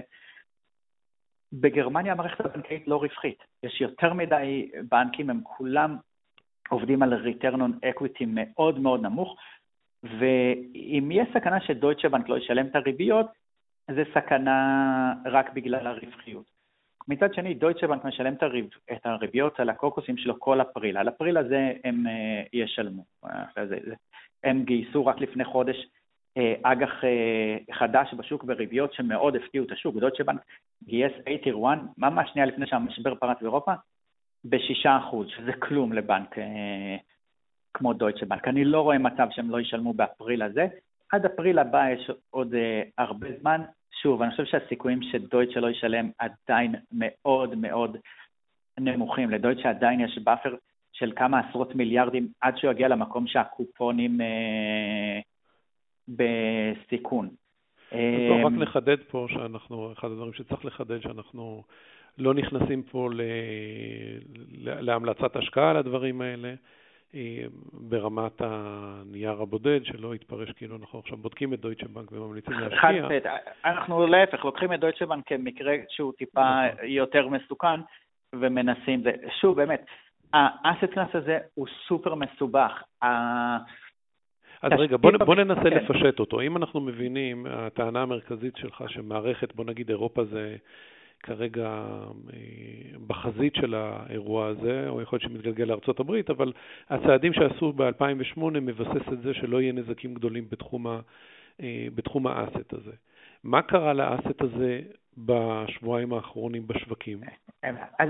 [1.54, 3.44] בגרמניה המערכת הבנקאית לא רווחית.
[3.64, 5.98] יש יותר מדי בנקים, הם כולם
[6.70, 9.38] עובדים על return on equity מאוד מאוד נמוך,
[10.04, 13.26] ואם יש סכנה שדויטשה בנק לא ישלם את הריביות,
[13.92, 16.56] זה סכנה רק בגלל הרווחיות.
[17.08, 18.34] מצד שני, דויטשה בנק משלם
[18.92, 20.98] את הריביות על הקוקוסים שלו כל אפריל.
[20.98, 23.06] על אפריל הזה הם אה, ישלמו.
[24.44, 25.90] הם גייסו רק לפני חודש אה,
[26.64, 29.96] אג"ח אה, חדש בשוק בריביות שמאוד הפתיעו את השוק.
[29.96, 30.42] דויטשה בנק
[30.84, 33.74] גייס A-Tier 1 ממש שנייה לפני שהמשבר פרץ באירופה,
[34.46, 36.36] בשישה אחוז, שזה כלום לבנק
[37.74, 38.48] כמו דויטשה בנק.
[38.48, 40.68] אני לא רואה מצב שהם לא ישלמו באפריל הזה.
[41.12, 42.56] עד אפריל הבא יש עוד
[42.98, 43.62] הרבה זמן,
[44.02, 47.98] שוב, אני חושב שהסיכויים שדויטשה לא ישלם עדיין מאוד מאוד
[48.80, 49.30] נמוכים.
[49.30, 50.56] לדויטשה עדיין יש buffer
[50.94, 55.20] של כמה עשרות מיליארדים עד שהוא יגיע למקום שהקופונים אה,
[56.08, 57.30] בסיכון.
[57.94, 61.64] אה, רק לחדד פה שאנחנו, אחד הדברים שצריך לחדד, שאנחנו
[62.18, 63.22] לא נכנסים פה ל,
[64.58, 66.54] להמלצת השקעה על הדברים האלה.
[67.74, 73.08] ברמת הנייר הבודד, שלא יתפרש כאילו אנחנו עכשיו בודקים את דויטשה בנק וממליצים להשקיע.
[73.66, 76.86] אנחנו להפך, לוקחים את דויטשה בנק כמקרה שהוא טיפה נכון.
[76.86, 77.80] יותר מסוכן,
[78.36, 79.04] ומנסים,
[79.42, 79.86] שוב, באמת,
[80.34, 82.84] האסט קלאס הזה הוא סופר מסובך.
[84.62, 85.70] אז רגע, בוא, בוא ננסה כן.
[85.70, 86.42] לפשט אותו.
[86.42, 90.56] אם אנחנו מבינים, הטענה המרכזית שלך שמערכת, בוא נגיד אירופה זה
[91.20, 91.68] כרגע
[92.34, 96.54] אה, בחזית של האירוע הזה, או יכול להיות שמתגלגל הברית, אבל
[96.90, 101.00] הצעדים שעשו ב-2008 מבסס את זה שלא יהיה נזקים גדולים בתחום, ה,
[101.62, 102.92] אה, בתחום האסט הזה.
[103.46, 104.80] מה קרה לאסט הזה
[105.18, 107.20] בשבועיים האחרונים בשווקים?
[108.00, 108.10] אז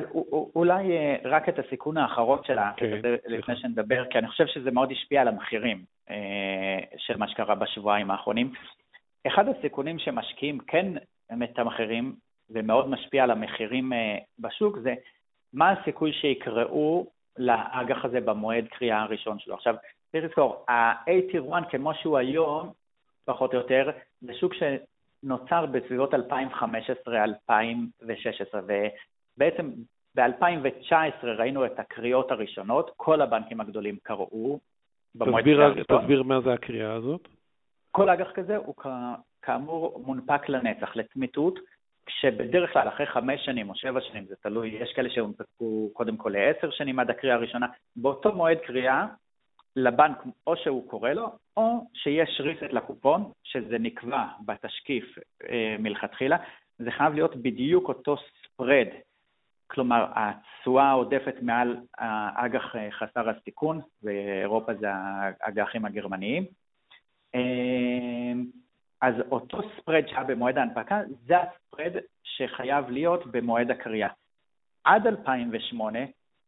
[0.55, 4.47] אולי אה, רק את הסיכון האחרון של האסט כן, הזה לפני שנדבר, כי אני חושב
[4.47, 5.83] שזה מאוד השפיע על המחירים
[6.97, 8.51] של מה שקרה בשבועיים האחרונים.
[9.27, 10.87] אחד הסיכונים שמשקיעים כן
[11.31, 12.15] מתמחרים
[12.49, 14.93] ומאוד משפיע על המחירים אה, בשוק, זה
[15.53, 17.05] מה הסיכוי שיקראו
[17.37, 19.55] לאג"ח הזה במועד קריאה הראשון שלו.
[19.55, 19.75] עכשיו,
[20.11, 22.71] צריך לזכור, ה-A-Tier 1 כמו שהוא היום,
[23.25, 23.89] פחות או יותר,
[24.21, 24.53] זה שוק
[25.25, 26.17] שנוצר בסביבות 2015-2016,
[29.38, 29.71] ובעצם
[30.15, 34.59] ב-2019 ראינו את הקריאות הראשונות, כל הבנקים הגדולים קראו
[35.63, 36.01] הראשון.
[36.01, 37.27] תסביר מה זה הקריאה הזאת.
[37.91, 38.75] כל אג"ח כזה הוא
[39.41, 41.59] כאמור מונפק לנצח, לצמיתות,
[42.05, 46.29] כשבדרך כלל אחרי חמש שנים או שבע שנים, זה תלוי, יש כאלה שהונפקו קודם כל
[46.29, 49.05] לעשר שנים עד הקריאה הראשונה, באותו מועד קריאה,
[49.75, 55.17] לבנק או שהוא קורא לו, או שיש ריסט לקופון, שזה נקבע בתשקיף
[55.49, 56.38] אה, מלכתחילה,
[56.79, 58.88] זה חייב להיות בדיוק אותו ספרד,
[59.67, 66.45] כלומר התשואה העודפת מעל האג"ח אה, חסר הסיכון, ואירופה זה האג"חים הגרמניים.
[67.35, 68.33] אה,
[69.01, 71.91] אז אותו ספרד שהיה במועד ההנפקה, זה הספרד
[72.23, 74.09] שחייב להיות במועד הקריאה.
[74.83, 75.99] עד 2008,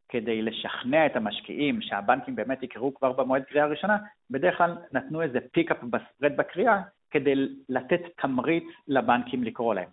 [0.10, 3.98] כדי לשכנע את המשקיעים שהבנקים באמת יקראו כבר במועד קריאה הראשונה,
[4.30, 7.34] בדרך כלל נתנו איזה פיק-אפ בספרד בקריאה כדי
[7.70, 9.90] לתת תמריץ לבנקים לקרוא להם.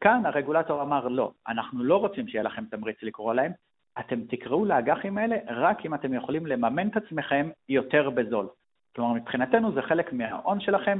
[0.00, 3.52] כאן הרגולטור אמר לא, אנחנו לא רוצים שיהיה לכם תמריץ לקרוא להם,
[4.00, 8.48] אתם תקראו לאג"חים האלה רק אם אתם יכולים לממן את עצמכם יותר בזול.
[8.94, 10.98] כלומר, מבחינתנו זה חלק מההון שלכם,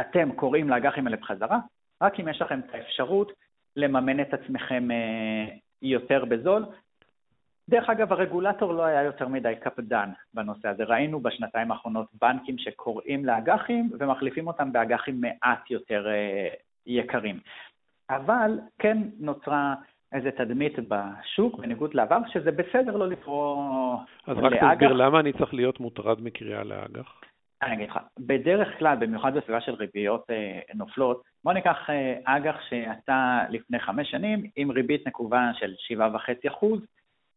[0.00, 1.58] אתם קוראים לאג"חים האלה בחזרה,
[2.02, 3.32] רק אם יש לכם את האפשרות
[3.76, 5.44] לממן את עצמכם אה,
[5.82, 6.64] יותר בזול.
[7.72, 10.84] דרך אגב, הרגולטור לא היה יותר מדי קפדן בנושא הזה.
[10.84, 16.48] ראינו בשנתיים האחרונות בנקים שקוראים לאג"חים ומחליפים אותם באג"חים מעט יותר אה,
[16.86, 17.38] יקרים.
[18.10, 19.74] אבל כן נוצרה
[20.12, 23.96] איזה תדמית בשוק, בניגוד לעבר, שזה בסדר לא לקרוא
[24.28, 24.38] לאג"ח.
[24.38, 27.20] אז רק תסביר למה אני צריך להיות מוטרד מקריאה לאג"ח?
[27.62, 32.56] אני אגיד לך, בדרך כלל, במיוחד בסביבה של ריביות אה, נופלות, בוא ניקח אה, אג"ח
[32.68, 36.66] שיצא לפני חמש שנים עם ריבית נקובה של 7.5%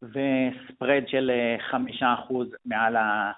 [0.10, 3.32] וספרד של אה, חמישה אחוז מעל ה...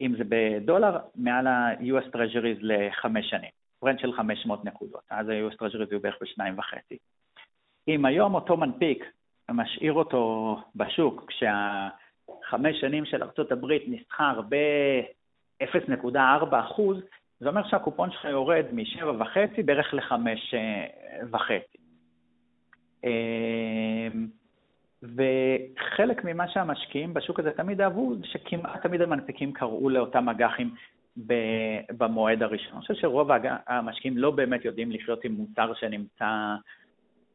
[0.00, 3.50] אם זה בדולר, מעל ה-US Treasuries לחמש שנים.
[3.76, 6.98] ספרד של 500 נקודות, אז ה-US Treasuries היו בערך בשניים וחצי.
[7.88, 9.04] אם היום אותו מנפיק
[9.50, 16.96] משאיר אותו בשוק, כשהחמש שנים של ארה"ב נסחר ב-0.4 אחוז,
[17.40, 21.50] זה אומר שהקופון שלך יורד מ-7.5 בערך ל-5.5.
[25.16, 30.74] וחלק ממה שהמשקיעים בשוק הזה תמיד אהבו, שכמעט תמיד המנפיקים קראו לאותם אג"חים
[31.96, 32.72] במועד הראשון.
[32.72, 33.30] אני חושב שרוב
[33.66, 36.54] המשקיעים לא באמת יודעים לחיות עם מוצר שנמצא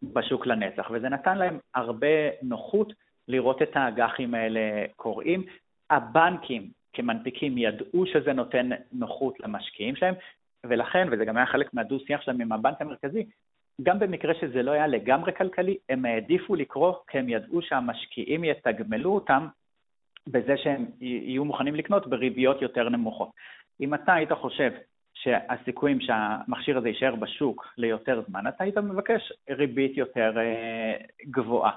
[0.03, 2.07] בשוק לנצח, וזה נתן להם הרבה
[2.41, 2.93] נוחות
[3.27, 5.43] לראות את האג"חים האלה קורים.
[5.89, 10.15] הבנקים כמנפיקים ידעו שזה נותן נוחות למשקיעים שלהם,
[10.63, 13.25] ולכן, וזה גם היה חלק מהדו-שיח שלהם עם הבנק המרכזי,
[13.83, 19.15] גם במקרה שזה לא היה לגמרי כלכלי, הם העדיפו לקרוא כי הם ידעו שהמשקיעים יתגמלו
[19.15, 19.47] אותם
[20.27, 23.29] בזה שהם יהיו מוכנים לקנות בריביות יותר נמוכות.
[23.81, 24.71] אם אתה היית חושב
[25.13, 31.71] שהסיכויים שהמכשיר הזה יישאר בשוק ליותר זמן, אתה היית מבקש ריבית יותר אה, גבוהה.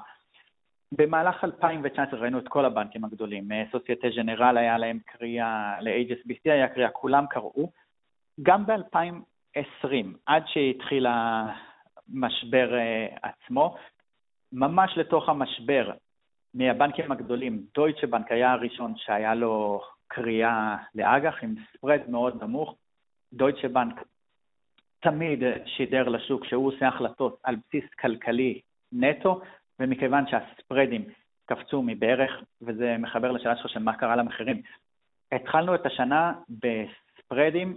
[0.92, 6.90] במהלך 2019 ראינו את כל הבנקים הגדולים, סוסייטה ג'נרל היה להם קריאה, ל-HSBC היה קריאה,
[6.90, 7.70] כולם קראו.
[8.42, 11.06] גם ב-2020, עד שהתחיל
[12.08, 13.76] המשבר אה, עצמו,
[14.52, 15.92] ממש לתוך המשבר,
[16.54, 22.74] מהבנקים הגדולים, דויטשה בנק היה הראשון שהיה לו קריאה לאג"ח עם ספרד מאוד נמוך,
[23.32, 24.02] דויטשה בנק
[25.00, 28.60] תמיד שידר לשוק שהוא עושה החלטות על בסיס כלכלי
[28.92, 29.40] נטו,
[29.80, 31.04] ומכיוון שהספרדים
[31.46, 32.30] קפצו מבערך,
[32.62, 34.62] וזה מחבר לשאלה שלך של מה קרה למחירים,
[35.32, 37.76] התחלנו את השנה בספרדים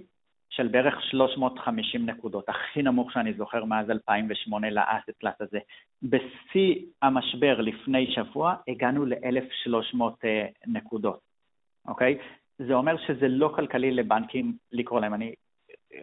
[0.56, 5.60] של בערך 350 נקודות, הכי נמוך שאני זוכר מאז 2008 לאסט קלאס הזה.
[6.04, 11.20] בשיא המשבר לפני שבוע הגענו ל-1,300 אה, נקודות,
[11.88, 12.18] אוקיי?
[12.58, 15.14] זה אומר שזה לא כלכלי לבנקים לקרוא להם.
[15.14, 15.34] אני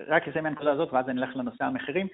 [0.09, 2.07] רק אסיים מהנקודה הזאת ואז אני אלך לנושא המחירים.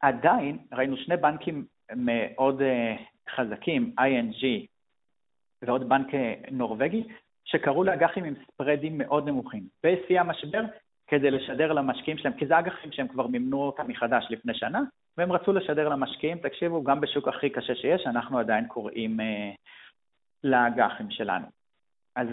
[0.00, 1.64] עדיין ראינו שני בנקים
[1.96, 3.00] מאוד uh,
[3.36, 4.44] חזקים, ING
[5.62, 7.02] ועוד בנק אה, נורבגי,
[7.44, 9.62] שקראו לאג"חים עם ספרדים מאוד נמוכים.
[9.84, 10.62] בשיא המשבר,
[11.06, 14.80] כדי לשדר למשקיעים שלהם, כי זה אג"חים שהם כבר מימנו אותם מחדש לפני שנה,
[15.18, 19.24] והם רצו לשדר למשקיעים, תקשיבו, גם בשוק הכי קשה שיש, אנחנו עדיין קוראים uh,
[20.44, 21.46] לאג"חים שלנו.
[22.16, 22.28] אז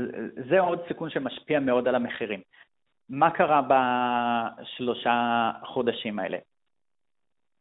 [0.49, 2.41] זה עוד סיכון שמשפיע מאוד על המחירים.
[3.09, 3.61] מה קרה
[4.61, 6.37] בשלושה חודשים האלה?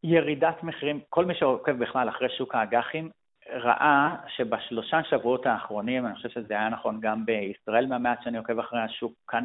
[0.04, 3.10] ירידת מחירים, כל מי שעוקב בכלל אחרי שוק האג"חים,
[3.48, 8.80] ראה שבשלושה שבועות האחרונים, אני חושב שזה היה נכון גם בישראל מהמעט שאני עוקב אחרי
[8.80, 9.44] השוק כאן,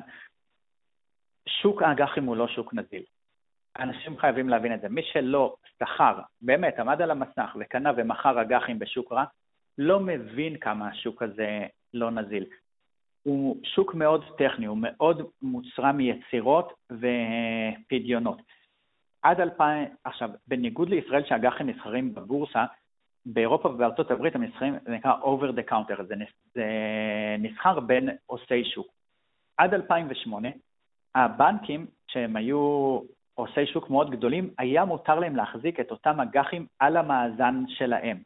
[1.49, 3.03] שוק האג"חים הוא לא שוק נזיל.
[3.79, 4.89] אנשים חייבים להבין את זה.
[4.89, 9.23] מי שלא שכר, באמת, עמד על המסך וקנה ומכר אג"חים בשוק רע,
[9.77, 12.45] לא מבין כמה השוק הזה לא נזיל.
[13.23, 18.41] הוא שוק מאוד טכני, הוא מאוד מוצרע מיצירות ופדיונות.
[19.21, 22.65] עד 2000, עכשיו, בניגוד לישראל שאג"חים נסחרים בבורסה,
[23.25, 26.03] באירופה ובארצות הברית הם נסחרים, זה נקרא over the counter,
[26.53, 26.65] זה,
[27.39, 28.87] נסחר בין עושי שוק.
[29.57, 30.49] עד 2008,
[31.15, 32.99] הבנקים, שהם היו
[33.33, 38.17] עושי שוק מאוד גדולים, היה מותר להם להחזיק את אותם אג"חים על המאזן שלהם.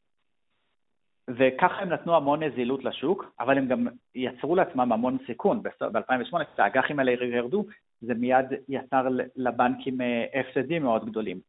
[1.28, 5.64] וככה הם נתנו המון נזילות לשוק, אבל הם גם יצרו לעצמם המון סיכון.
[5.64, 7.66] ב-2008, כשהאג"חים האלה ירדו,
[8.02, 11.40] זה מיד יצר לבנקים אה, הפסדים מאוד גדולים.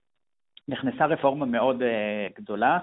[0.68, 2.78] נכנסה רפורמה מאוד אה, גדולה,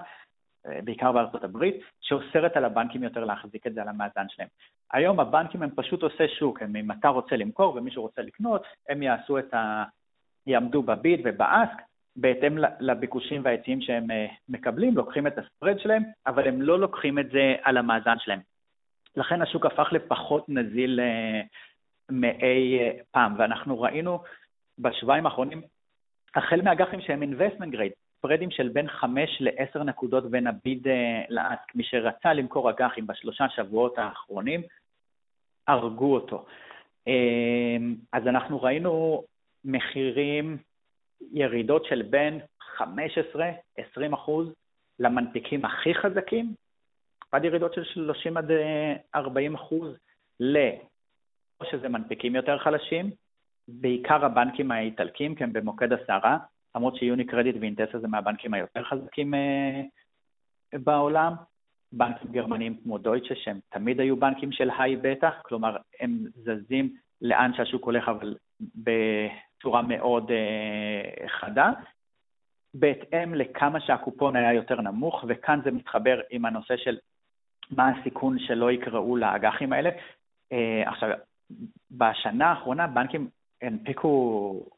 [0.84, 4.48] בעיקר בארצות הברית, שאוסרת על הבנקים יותר להחזיק את זה על המאזן שלהם.
[4.92, 9.02] היום הבנקים הם פשוט עושה שוק, הם, אם אתה רוצה למכור ומישהו רוצה לקנות, הם
[9.02, 9.84] יעשו את ה...
[10.48, 11.82] יעמדו בביד ובאסק,
[12.16, 17.30] בהתאם לביקושים וההיצעים שהם אה, מקבלים, לוקחים את הספרד שלהם, אבל הם לא לוקחים את
[17.30, 18.40] זה על המאזן שלהם.
[19.16, 21.40] לכן השוק הפך לפחות נזיל אה,
[22.10, 24.22] מאי אה, פעם, ואנחנו ראינו
[24.78, 25.62] בשבועיים האחרונים,
[26.34, 30.86] החל מאג"חים שהם investment grade, ספרדים של בין 5 ל-10 נקודות בין הביד
[31.28, 31.74] לאסק.
[31.74, 34.62] מי שרצה למכור אג"חים בשלושה שבועות האחרונים,
[35.68, 36.46] הרגו אותו.
[38.12, 39.22] אז אנחנו ראינו
[39.64, 40.56] מחירים,
[41.32, 42.40] ירידות של בין
[42.78, 42.82] 15-20
[44.14, 44.52] אחוז
[44.98, 46.54] למנפיקים הכי חזקים,
[47.32, 48.50] עד ירידות של 30 עד
[49.14, 49.96] 40 אחוז
[50.40, 50.56] ל...
[51.60, 53.10] או שזה מנפיקים יותר חלשים,
[53.68, 56.38] בעיקר הבנקים האיטלקים, כי הם במוקד הסערה,
[56.78, 59.80] למרות שיוני קרדיט ואינטסה זה מהבנקים היותר חזקים אה,
[60.74, 61.32] בעולם.
[61.92, 67.50] בנקים גרמניים כמו דויטשה, שהם תמיד היו בנקים של היי בטח, כלומר, הם זזים לאן
[67.56, 71.70] שהשוק הולך, אבל בצורה מאוד אה, חדה.
[72.74, 76.98] בהתאם לכמה שהקופון היה יותר נמוך, וכאן זה מתחבר עם הנושא של
[77.70, 79.90] מה הסיכון שלא יקראו לאג"חים האלה.
[80.52, 81.08] אה, עכשיו,
[81.90, 83.28] בשנה האחרונה בנקים
[83.62, 84.77] הנפיקו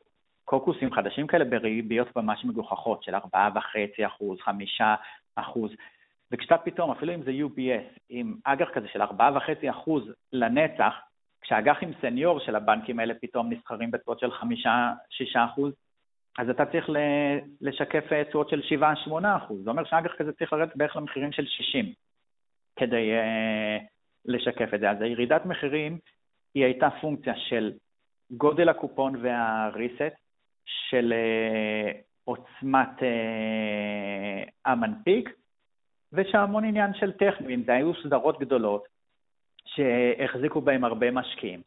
[0.50, 3.18] קוקוסים חדשים כאלה בריביות ממש מגוחכות של 4.5%,
[5.38, 5.42] 5%,
[6.32, 9.90] וכשאתה פתאום, אפילו אם זה UBS, עם אג"ח כזה של 4.5%
[10.32, 10.94] לנצח,
[11.40, 15.36] כשהאג"חים סניור של הבנקים האלה פתאום נסחרים בתשואות של 5-6%,
[16.38, 16.90] אז אתה צריך
[17.60, 18.60] לשקף תשואות של
[19.08, 19.12] 7-8%.
[19.64, 21.92] זה אומר שאג"ח כזה צריך לרדת בערך למחירים של 60
[22.76, 23.82] כדי uh,
[24.24, 24.90] לשקף את זה.
[24.90, 25.98] אז הירידת מחירים
[26.54, 27.72] היא הייתה פונקציה של
[28.30, 30.29] גודל הקופון והריסט,
[30.64, 35.28] של uh, עוצמת uh, המנפיק,
[36.12, 38.88] ושהמון עניין של טכניים, זה היו סדרות גדולות
[39.64, 41.62] שהחזיקו בהם הרבה משקיעים.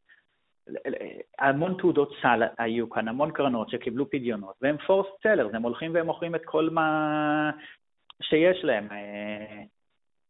[1.39, 6.05] המון תעודות סל היו כאן, המון קרנות שקיבלו פדיונות, והם פורס סלרס, הם הולכים והם
[6.05, 7.51] מוכרים את כל מה
[8.21, 8.87] שיש להם.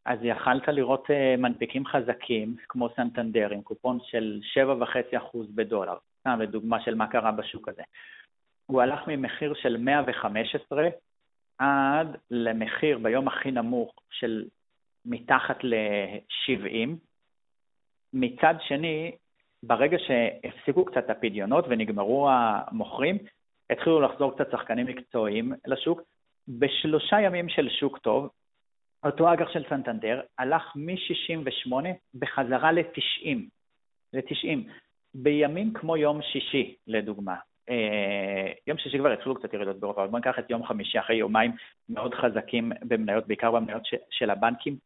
[0.06, 6.82] אז יכלת לראות אה, מנפיקים חזקים, כמו סנטנדר, עם קופון של 7.5% בדולר, סתם לדוגמה
[6.82, 7.82] של מה קרה בשוק הזה.
[8.66, 10.88] הוא הלך ממחיר של 115
[11.58, 14.46] עד למחיר ביום הכי נמוך של
[15.06, 16.90] מתחת ל-70.
[18.14, 19.12] מצד שני,
[19.64, 23.18] ברגע שהפסיקו קצת הפדיונות ונגמרו המוכרים,
[23.70, 26.02] התחילו לחזור קצת שחקנים מקצועיים לשוק.
[26.48, 28.30] בשלושה ימים של שוק טוב,
[29.04, 31.74] אותו אג"ח של סנטנדר הלך מ-68
[32.16, 33.38] בחזרה ל-90.
[34.14, 34.70] ל-90.
[35.14, 37.36] בימים כמו יום שישי, לדוגמה.
[37.70, 41.16] אה, יום שישי כבר התחילו קצת ירידות באירופה, אבל בואו ניקח את יום חמישי אחרי
[41.16, 41.52] יומיים
[41.90, 44.78] מאוד חזקים במניות, בעיקר במניות של הבנקים.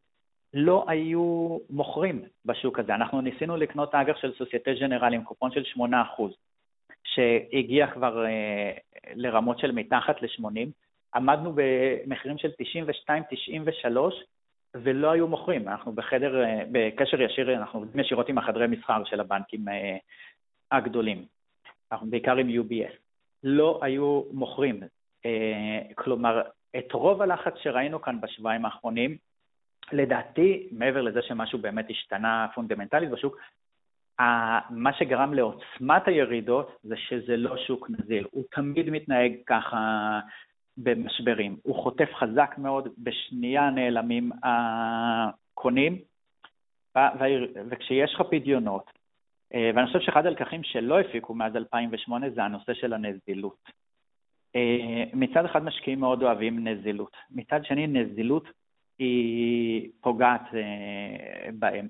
[0.53, 2.95] לא היו מוכרים בשוק הזה.
[2.95, 5.81] אנחנו ניסינו לקנות אג"ח של סוסייטה ג'נרל עם קופון של 8%,
[7.03, 8.71] שהגיע כבר אה,
[9.13, 10.67] לרמות של מתחת ל-80,
[11.15, 12.49] עמדנו במחירים של
[13.09, 13.87] 92-93
[14.75, 15.67] ולא היו מוכרים.
[15.67, 19.65] אנחנו בחדר, אה, בקשר ישיר, אנחנו עובדים ישירות עם החדרי מסחר של הבנקים
[20.71, 21.25] הגדולים,
[21.91, 22.93] אנחנו בעיקר עם UBS.
[23.43, 24.79] לא היו מוכרים.
[25.25, 26.41] אה, כלומר,
[26.77, 29.17] את רוב הלחץ שראינו כאן בשבועיים האחרונים,
[29.91, 33.37] לדעתי, מעבר לזה שמשהו באמת השתנה פונדמנטלית בשוק,
[34.69, 40.19] מה שגרם לעוצמת הירידות זה שזה לא שוק נזיל, הוא תמיד מתנהג ככה
[40.77, 41.57] במשברים.
[41.63, 45.97] הוא חוטף חזק מאוד, בשנייה נעלמים הקונים,
[47.69, 48.91] וכשיש לך פדיונות,
[49.53, 53.71] ואני חושב שאחד הלקחים שלא הפיקו מאז 2008 זה הנושא של הנזילות.
[54.55, 58.49] אה, מצד אחד משקיעים מאוד אוהבים נזילות, מצד שני נזילות
[58.99, 61.87] היא פוגעת אה, בהם.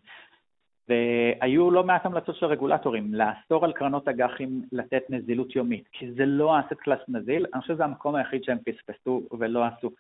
[0.90, 6.26] והיו לא מעט המלצות של הרגולטורים לאסור על קרנות אג"חים לתת נזילות יומית, כי זה
[6.26, 9.92] לא אסט קלאס נזיל, אני חושב שזה המקום היחיד שהם פספסו ולא עשו.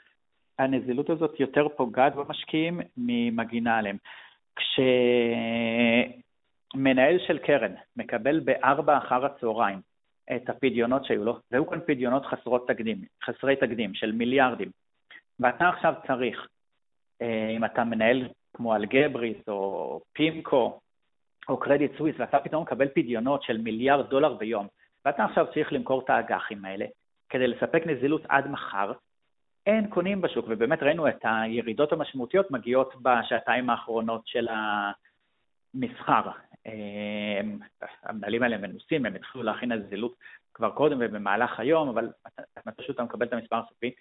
[0.59, 3.97] הנזילות הזאת יותר פוגעת במשקיעים ממגינה עליהם.
[6.69, 9.79] כשמנהל של קרן מקבל בארבע אחר הצהריים
[10.35, 14.69] את הפדיונות שהיו לו, והיו כאן פדיונות חסרות תקדים, חסרי תקדים של מיליארדים,
[15.39, 16.47] ואתה עכשיו צריך,
[17.21, 20.79] אה, אם אתה מנהל כמו אלגבריס או פימקו
[21.49, 24.67] או קרדיט סוויס, ואתה פתאום מקבל פדיונות של מיליארד דולר ביום,
[25.05, 26.85] ואתה עכשיו צריך למכור את האג"חים האלה
[27.29, 28.91] כדי לספק נזילות עד מחר,
[29.65, 35.06] אין קונים בשוק, ובאמת ראינו את הירידות המשמעותיות מגיעות בשעתיים האחרונות של המסחר.
[36.65, 37.59] אמ,
[38.03, 40.15] המנהלים האלה מנוסים, הם התחילו להכין נזילות
[40.53, 42.09] כבר קודם ובמהלך היום, אבל
[42.77, 43.91] פשוט אתה מקבל את המספר הסופי,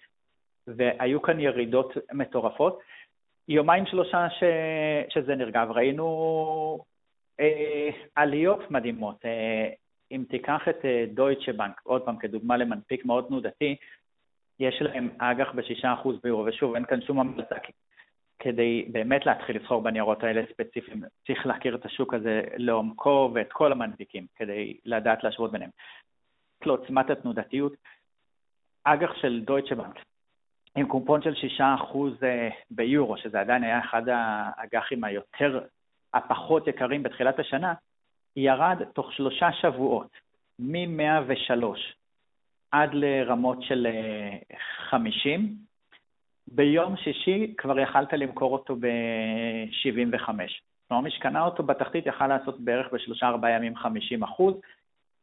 [0.67, 2.79] והיו כאן ירידות מטורפות.
[3.47, 4.43] יומיים שלושה ש...
[5.09, 6.07] שזה נרגע, וראינו
[7.39, 9.25] אה, עליות מדהימות.
[9.25, 9.69] אה,
[10.11, 13.75] אם תיקח את אה, דויטשה בנק, עוד פעם, כדוגמה למנפיק מאוד תנודתי,
[14.59, 17.55] יש להם אג"ח ב-6% ביורו, ושוב, אין כאן שום המלצה
[18.39, 23.71] כדי באמת להתחיל לסחור בניירות האלה ספציפיים, צריך להכיר את השוק הזה לעומקו ואת כל
[23.71, 25.69] המנפיקים כדי לדעת להשוות ביניהם.
[26.65, 27.73] לעוצמת התנודתיות,
[28.83, 29.99] אג"ח של דויטשה בנק
[30.75, 35.59] עם קומפון של 6% אה, ביורו, שזה עדיין היה אחד האג"חים היותר,
[36.13, 37.73] הפחות יקרים בתחילת השנה,
[38.35, 40.11] ירד תוך שלושה שבועות,
[40.59, 41.63] מ-103
[42.71, 43.87] עד לרמות של
[44.89, 45.66] 50.
[46.47, 50.29] ביום שישי כבר יכלת למכור אותו ב-75.
[50.87, 54.53] כלומר, מי שקנה אותו בתחתית יכל לעשות בערך בשלושה-ארבעה ימים 50 אחוז.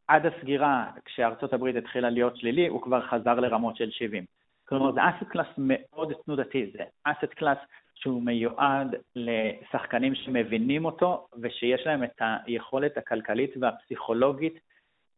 [0.09, 4.25] עד הסגירה, כשארצות הברית התחילה להיות שלילי, הוא כבר חזר לרמות של 70.
[4.69, 7.59] כלומר, זה asset class מאוד תנודתי, זה asset class
[7.95, 14.59] שהוא מיועד לשחקנים שמבינים אותו ושיש להם את היכולת הכלכלית והפסיכולוגית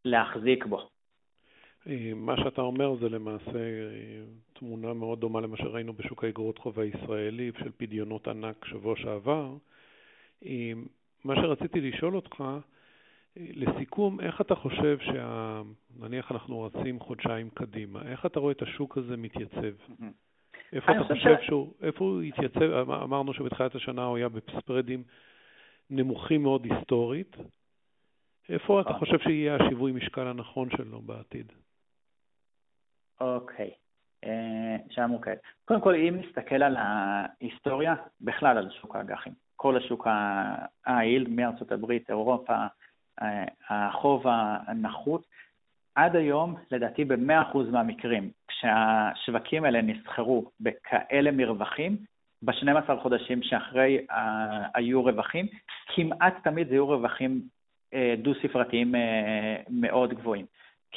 [0.05, 0.89] להחזיק בו.
[1.87, 6.81] אה, מה שאתה אומר זה למעשה אה, תמונה מאוד דומה למה שראינו בשוק האגרות חוב
[6.81, 9.55] הישראלי של פדיונות ענק שבוע שעבר.
[10.47, 10.73] אה,
[11.25, 12.45] מה שרציתי לשאול אותך,
[13.37, 15.63] לסיכום, איך אתה חושב שה...
[16.01, 19.75] נניח אנחנו רצים חודשיים קדימה, איך אתה רואה את השוק הזה מתייצב?
[20.73, 21.37] איפה אתה חושב.
[21.43, 22.63] שהוא, איפה הוא התייצב?
[22.63, 25.03] אמ, אמרנו שבתחילת השנה הוא היה בספרדים
[25.91, 27.37] נמוכים מאוד היסטורית.
[28.49, 31.53] איפה אתה חושב שיהיה השיווי משקל הנכון שלו בעתיד?
[33.21, 33.71] אוקיי,
[34.25, 35.39] אה, שאלה מורכבת.
[35.65, 40.07] קודם כל, אם נסתכל על ההיסטוריה, בכלל על שוק האג"חים, כל השוק
[40.87, 42.67] היעיל מארצות הברית, אירופה,
[43.23, 44.23] אה, החוב
[44.67, 45.27] הנחות,
[45.95, 51.97] עד היום, לדעתי ב-100% מהמקרים, כשהשווקים האלה נסחרו בכאלה מרווחים,
[52.43, 54.15] ב-12 חודשים שאחרי uh,
[54.75, 55.47] היו רווחים,
[55.87, 57.43] כמעט תמיד זה היו רווחים
[58.23, 58.95] דו-ספרתיים
[59.69, 60.47] מאוד גבוהים.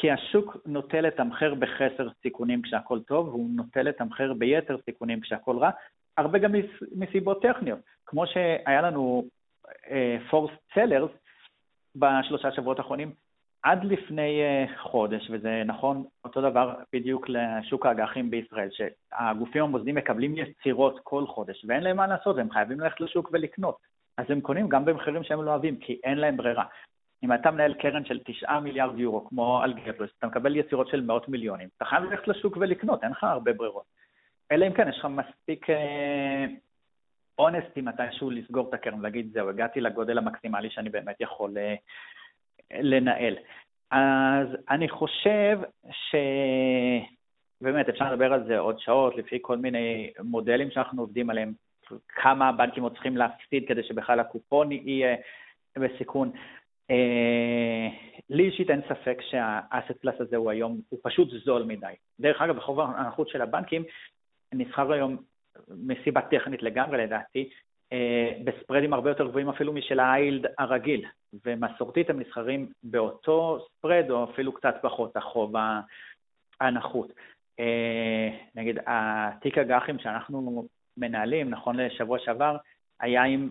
[0.02, 5.70] כי השוק נוטה לתמחר בחסר סיכונים כשהכול טוב, והוא נוטה לתמחר ביתר סיכונים כשהכול רע,
[6.18, 6.52] הרבה גם
[6.96, 7.80] מסיבות טכניות.
[8.06, 9.26] כמו שהיה לנו
[10.30, 11.12] פורס uh, סלרס
[11.96, 13.12] בשלושה שבועות האחרונים,
[13.64, 20.36] עד לפני uh, חודש, וזה נכון אותו דבר בדיוק לשוק האג"חים בישראל, שהגופים המוסדיים מקבלים
[20.38, 23.78] יצירות כל חודש, ואין להם מה לעשות, הם חייבים ללכת לשוק ולקנות.
[24.18, 26.66] אז הם קונים גם במחירים שהם לא אוהבים, כי אין להם ברירה.
[27.24, 31.30] אם אתה מנהל קרן של 9 מיליארד יורו, כמו אלגברס, אתה מקבל יצירות של מאות
[31.30, 33.84] מיליונים, אתה חייב ללכת לשוק ולקנות, אין לך הרבה ברירות.
[34.52, 35.68] אלא אם כן, יש לך מספיק
[37.40, 41.76] אונסטי אה, מתישהו לסגור את הקרן ולהגיד, זהו, הגעתי לגודל המקסימלי שאני באמת יכול אה,
[42.72, 43.36] לנהל.
[43.92, 45.60] אז אני חושב
[47.62, 51.54] שבאמת אפשר לדבר על זה עוד שעות, לפי כל מיני מודלים שאנחנו עובדים עליהם,
[52.08, 55.16] כמה הבנקים עוד צריכים להפסיד כדי שבכלל הקופון יהיה
[55.80, 56.32] בסיכון.
[56.92, 57.88] אה,
[58.30, 61.94] לי אישית אין ספק שהאסט קלאס הזה הוא היום, הוא פשוט זול מדי.
[62.20, 63.84] דרך אגב, בחוב הנחות של הבנקים
[64.54, 65.18] נסחר היום
[65.68, 67.50] מסיבה טכנית לגמרי לדעתי,
[67.94, 71.06] אה, בספרדים הרבה יותר גבוהים אפילו משל האיילד הרגיל,
[71.46, 75.54] ומסורתית הם נסחרים באותו ספרד או אפילו קצת פחות, החוב
[76.62, 77.14] הנחות.
[77.60, 80.68] אה, נגיד, התיק אג"חים שאנחנו
[80.98, 82.58] מנהלים, נכון לשבוע שעבר,
[83.00, 83.50] היה עם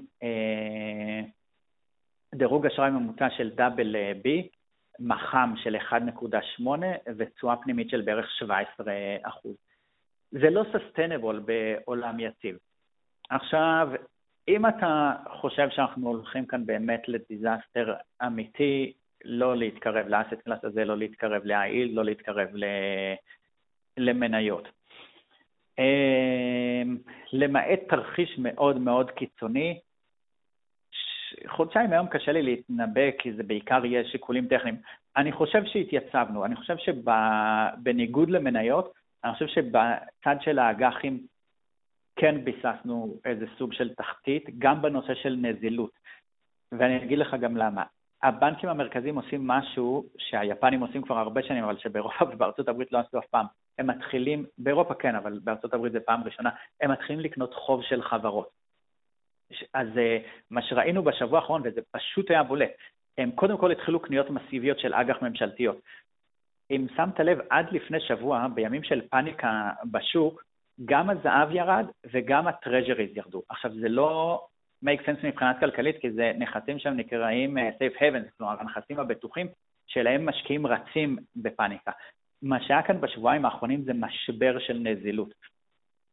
[2.35, 4.49] דירוג אשראי ממוצע של דאבל בי,
[4.99, 6.69] מח"מ של 1.8
[7.17, 8.93] ותשואה פנימית של בערך 17
[10.31, 12.57] זה לא סוסטיינבול בעולם יציב.
[13.31, 13.89] עכשיו,
[14.49, 17.95] אם אתה חושב שאנחנו הולכים כאן באמת לדיזסטר
[18.27, 18.93] אמיתי,
[19.25, 22.49] לא להתקרב לאסט קלאס הזה, לא להתקרב להעיל, לא להתקרב
[23.97, 24.69] למניות.
[25.79, 26.99] אמ,
[27.33, 29.81] למעט תרחיש מאוד מאוד קיצוני,
[31.47, 34.77] חודשיים היום קשה לי להתנבא כי זה בעיקר יהיה שיקולים טכניים.
[35.17, 38.93] אני חושב שהתייצבנו, אני חושב שבניגוד למניות,
[39.25, 41.27] אני חושב שבצד של האג"חים
[42.17, 45.91] כן ביססנו איזה סוג של תחתית, גם בנושא של נזילות.
[46.73, 47.83] ואני אגיד לך גם למה.
[48.23, 53.19] הבנקים המרכזיים עושים משהו שהיפנים עושים כבר הרבה שנים, אבל שבאירופה ובארצות הברית לא עשו
[53.19, 53.47] אף פעם.
[53.79, 56.51] הם מתחילים, באירופה כן, אבל בארצות הברית זה פעם ראשונה,
[56.81, 58.58] הם מתחילים לקנות חוב של חברות.
[59.75, 60.19] אז אה,
[60.51, 62.71] מה שראינו בשבוע האחרון, וזה פשוט היה בולט,
[63.19, 65.81] הם קודם כל התחילו קניות מסיביות של אג"ח ממשלתיות.
[66.71, 70.43] אם שמת לב, עד לפני שבוע, בימים של פאניקה בשוק,
[70.85, 73.43] גם הזהב ירד וגם הטרז'ריז ירדו.
[73.49, 74.43] עכשיו, זה לא
[74.85, 79.47] make sense מבחינת כלכלית, כי זה נכסים שהם נקראים אה, safe havens, כלומר, הנכסים הבטוחים
[79.87, 81.93] שלהם משקיעים רצים בפאניקה.
[82.43, 85.35] מה שהיה כאן בשבועיים האחרונים זה משבר של נזילות.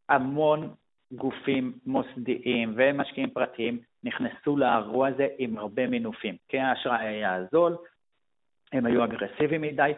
[0.09, 0.73] המון
[1.12, 7.78] גופים מוסדיים ומשקיעים פרטיים נכנסו לאירוע הזה עם הרבה מינופים, כי האשראי היה זול,
[8.72, 9.91] הם היו אגרסיביים מדי,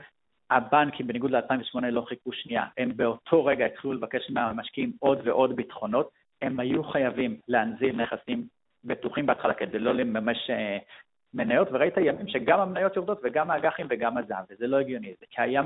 [0.50, 2.66] הבנקים, בניגוד ל-2008, לא חיכו שנייה.
[2.78, 6.10] הם באותו רגע התחילו לבקש מהמשקיעים עוד ועוד ביטחונות.
[6.42, 8.48] הם היו חייבים להנזיל נכסים
[8.84, 10.78] בטוחים בהתחלה כדי לא לממש אה,
[11.34, 15.66] מניות, וראית ימים שגם המניות יורדות וגם האג"חים וגם הזהב, וזה לא הגיוני, זה קיים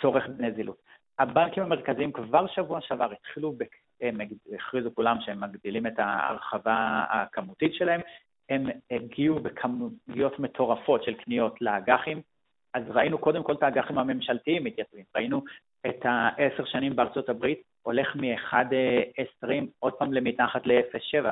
[0.00, 0.76] צורך בנזילות.
[1.18, 3.52] הבנקים המרכזיים כבר שבוע שעבר התחילו,
[4.00, 4.20] הם
[4.54, 8.00] הכריזו כולם שהם מגדילים את ההרחבה הכמותית שלהם,
[8.48, 12.20] הם הגיעו בכמויות מטורפות של קניות לאג"חים,
[12.74, 15.42] אז ראינו קודם כל את האג"חים הממשלתיים מתייצבים, ראינו
[15.86, 21.26] את העשר שנים בארצות הברית הולך מ-1.20 עוד פעם למתחת ל-0.7,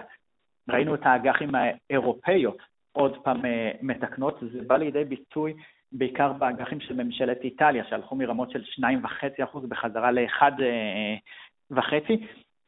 [0.68, 2.58] ראינו את האג"חים האירופאיות
[2.92, 5.54] עוד פעם אה, מתקנות, זה בא לידי ביטוי
[5.92, 11.76] בעיקר באג"חים של ממשלת איטליה, שהלכו מרמות של 2.5% בחזרה ל-1.5%,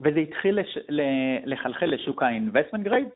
[0.00, 0.78] וזה התחיל לש,
[1.44, 3.10] לחלחל לשוק ה-investment grade,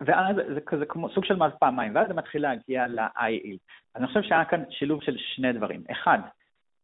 [0.00, 3.56] ואז זה כזה כמו סוג של מס פעמיים, ואז זה מתחיל להגיע ל-IE.
[3.96, 5.84] אני חושב שהיה כאן שילוב של שני דברים.
[5.90, 6.18] אחד,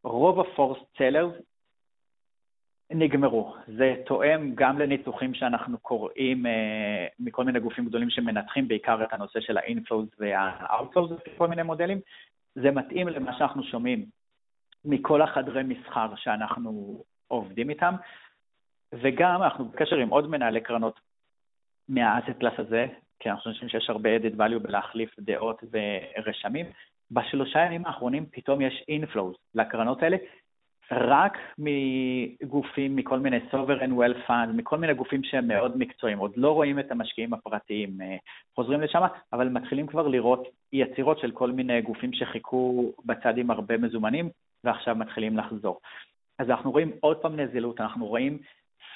[0.04, 1.42] רוב ה-forced sellers
[2.90, 3.54] נגמרו.
[3.66, 9.40] זה תואם גם לניתוחים שאנחנו קוראים אה, מכל מיני גופים גדולים שמנתחים בעיקר את הנושא
[9.40, 12.00] של ה-inflows וה-outflows לפי כל מיני מודלים.
[12.54, 14.06] זה מתאים למה שאנחנו שומעים
[14.84, 17.94] מכל החדרי מסחר שאנחנו עובדים איתם,
[19.03, 21.01] וגם אנחנו בקשר עם עוד מנהלי קרנות
[21.88, 22.86] מהאסט קלאס הזה,
[23.20, 26.66] כי אנחנו חושבים שיש הרבה added value בלהחליף דעות ורשמים.
[27.11, 30.16] בשלושה ימים האחרונים פתאום יש inflows לקרנות האלה,
[30.92, 36.51] רק מגופים, מכל מיני sovereign wealth fund, מכל מיני גופים שהם מאוד מקצועיים, עוד לא
[36.51, 38.16] רואים את המשקיעים הפרטיים אה,
[38.55, 43.76] חוזרים לשם, אבל מתחילים כבר לראות יצירות של כל מיני גופים שחיכו בצד עם הרבה
[43.76, 44.28] מזומנים,
[44.64, 45.80] ועכשיו מתחילים לחזור.
[46.38, 48.38] אז אנחנו רואים עוד פעם נזילות, אנחנו רואים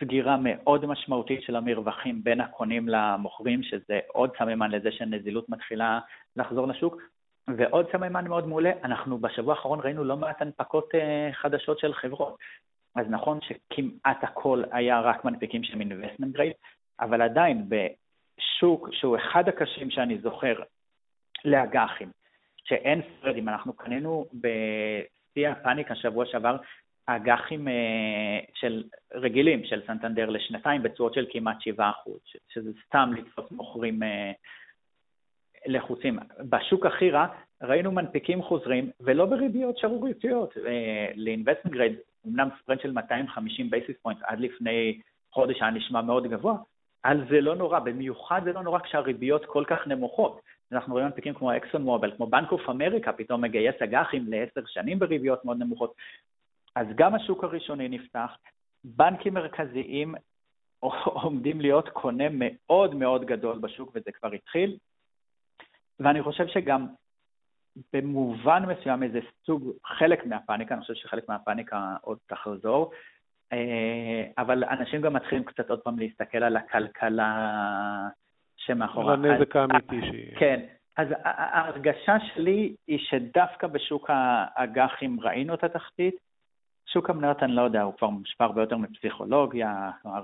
[0.01, 6.01] סגירה מאוד משמעותית של המרווחים בין הקונים למוכרים, שזה עוד סממן לזה שהנזילות מתחילה
[6.37, 7.03] לחזור לשוק.
[7.57, 12.39] ועוד סממן מאוד מעולה, אנחנו בשבוע האחרון ראינו לא מעט הנפקות uh, חדשות של חברות.
[12.97, 16.57] אז נכון שכמעט הכל היה רק מנפיקים של investment grade,
[17.01, 20.55] אבל עדיין בשוק שהוא אחד הקשים שאני זוכר
[21.45, 22.11] לאג"חים,
[22.65, 26.57] שאין פרדים, אנחנו קנינו בשיא הפאניקה שבוע שעבר
[27.11, 28.83] אג"חים אה, של
[29.15, 31.81] רגילים של סנטנדר לשנתיים בתשואות של כמעט 7%,
[32.49, 34.33] שזה סתם לתפוס מוכרים אה,
[35.67, 36.19] לחוצים.
[36.41, 37.27] בשוק הכי רע
[37.63, 40.55] ראינו מנפיקים חוזרים ולא בריביות שערורייתיות.
[40.67, 45.01] אה, ל-investment grade, אמנם spread של 250 basis point עד לפני
[45.33, 46.57] חודש היה נשמע מאוד גבוה,
[47.05, 50.41] אבל זה לא נורא, במיוחד זה לא נורא כשהריביות כל כך נמוכות.
[50.73, 54.99] אנחנו רואים מנפיקים כמו אקסון מובל, כמו בנק אוף אמריקה, פתאום מגייס אג"חים לעשר שנים
[54.99, 55.95] בריביות מאוד נמוכות.
[56.77, 58.37] אז גם השוק הראשוני נפתח,
[58.85, 60.15] בנקים מרכזיים
[61.23, 64.77] עומדים להיות קונה מאוד מאוד גדול בשוק, וזה כבר התחיל,
[66.01, 66.87] ואני חושב שגם
[67.93, 72.93] במובן מסוים איזה סוג, חלק מהפאניקה, אני חושב שחלק מהפאניקה עוד תחזור,
[73.53, 78.09] אה, אבל אנשים גם מתחילים קצת עוד פעם להסתכל על הכלכלה
[78.57, 79.13] שמאחורי...
[79.13, 80.37] על הנזק האמיתי שהיא...
[80.39, 80.67] כן,
[80.97, 86.15] אז ההרגשה שלי היא שדווקא בשוק האג"חים ראינו את התחתית,
[86.93, 90.23] שוק המניות, אני לא יודע, הוא כבר מושפע הרבה יותר מפסיכולוגיה, כלומר,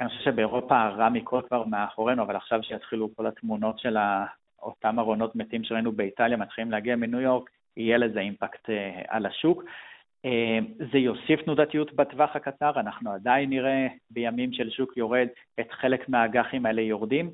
[0.00, 3.96] אני חושב שבאירופה הרע מכל כבר מאחורינו, אבל עכשיו שיתחילו כל התמונות של
[4.62, 9.64] אותם ארונות מתים שראינו באיטליה מתחילים להגיע מניו יורק, יהיה לזה אימפקט אה, על השוק.
[10.24, 10.58] אה,
[10.92, 15.28] זה יוסיף תנודתיות בטווח הקצר, אנחנו עדיין נראה בימים של שוק יורד
[15.60, 17.30] את חלק מהאג"חים האלה יורדים,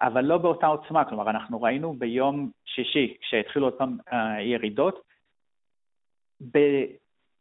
[0.00, 5.02] אבל לא באותה עוצמה, כלומר אנחנו ראינו ביום שישי, כשהתחילו עוד פעם הירידות,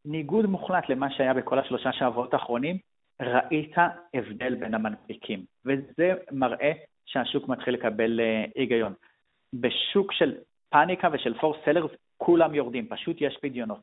[0.06, 2.78] בניגוד מוחלט למה שהיה בכל השלושה שבועות האחרונים,
[3.22, 3.76] ראית
[4.14, 6.72] הבדל בין המנפיקים, וזה מראה
[7.06, 8.93] שהשוק מתחיל לקבל אה, היגיון.
[9.54, 10.36] בשוק של
[10.70, 13.82] פאניקה ושל פור סלרס כולם יורדים, פשוט יש פדיונות.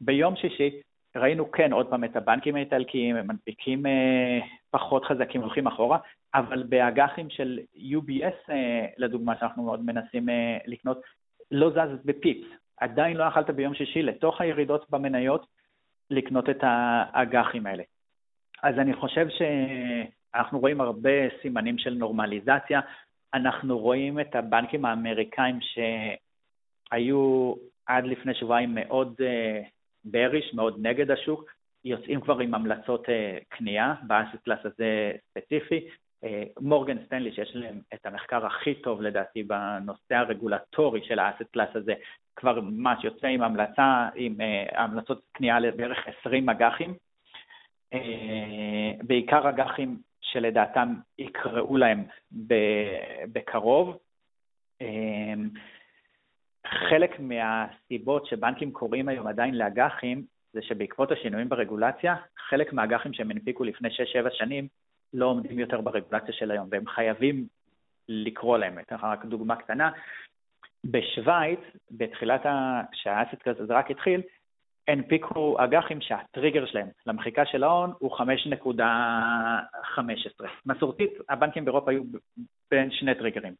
[0.00, 0.80] ביום שישי
[1.16, 4.38] ראינו כן עוד פעם את הבנקים האיטלקיים, הם מנפיקים אה,
[4.70, 5.98] פחות חזקים, הולכים אחורה,
[6.34, 11.00] אבל באג"חים של UBS, אה, לדוגמה, שאנחנו מאוד מנסים אה, לקנות,
[11.50, 12.46] לא זז בפיפס.
[12.80, 15.46] עדיין לא יכלת ביום שישי לתוך הירידות במניות
[16.10, 17.82] לקנות את האג"חים האלה.
[18.62, 21.10] אז אני חושב שאנחנו רואים הרבה
[21.42, 22.80] סימנים של נורמליזציה.
[23.34, 27.54] אנחנו רואים את הבנקים האמריקאים שהיו
[27.86, 29.14] עד לפני שבועיים מאוד
[30.04, 31.50] bearish, אה, מאוד נגד השוק,
[31.84, 35.88] יוצאים כבר עם המלצות אה, קנייה, ב asset class הזה ספציפי.
[36.24, 41.42] אה, מורגן סטנלי, שיש להם את המחקר הכי טוב לדעתי בנושא הרגולטורי של ה asset
[41.52, 41.94] class הזה,
[42.36, 44.36] כבר ממש יוצא עם המלצה, עם
[44.72, 46.94] המלצות קנייה לבערך 20 אג"חים.
[49.02, 52.04] בעיקר אג"חים שלדעתם יקראו להם
[53.32, 53.98] בקרוב.
[56.66, 62.16] חלק מהסיבות שבנקים קוראים היום עדיין לאג"חים, זה שבעקבות השינויים ברגולציה,
[62.48, 63.92] חלק מהאג"חים שהם הנפיקו לפני 6-7
[64.30, 64.68] שנים
[65.12, 67.46] לא עומדים יותר ברגולציה של היום, והם חייבים
[68.08, 68.78] לקרוא להם.
[68.78, 69.90] אתן לך רק דוגמה קטנה.
[70.84, 72.46] בשוויץ, בתחילת.
[72.92, 74.20] כשה asset הזה רק התחיל,
[74.88, 80.46] הנפיקו אג"חים שהטריגר שלהם למחיקה של ההון הוא 5.15.
[80.66, 82.02] מסורתית, הבנקים באירופה היו
[82.70, 83.54] בין שני טריגרים,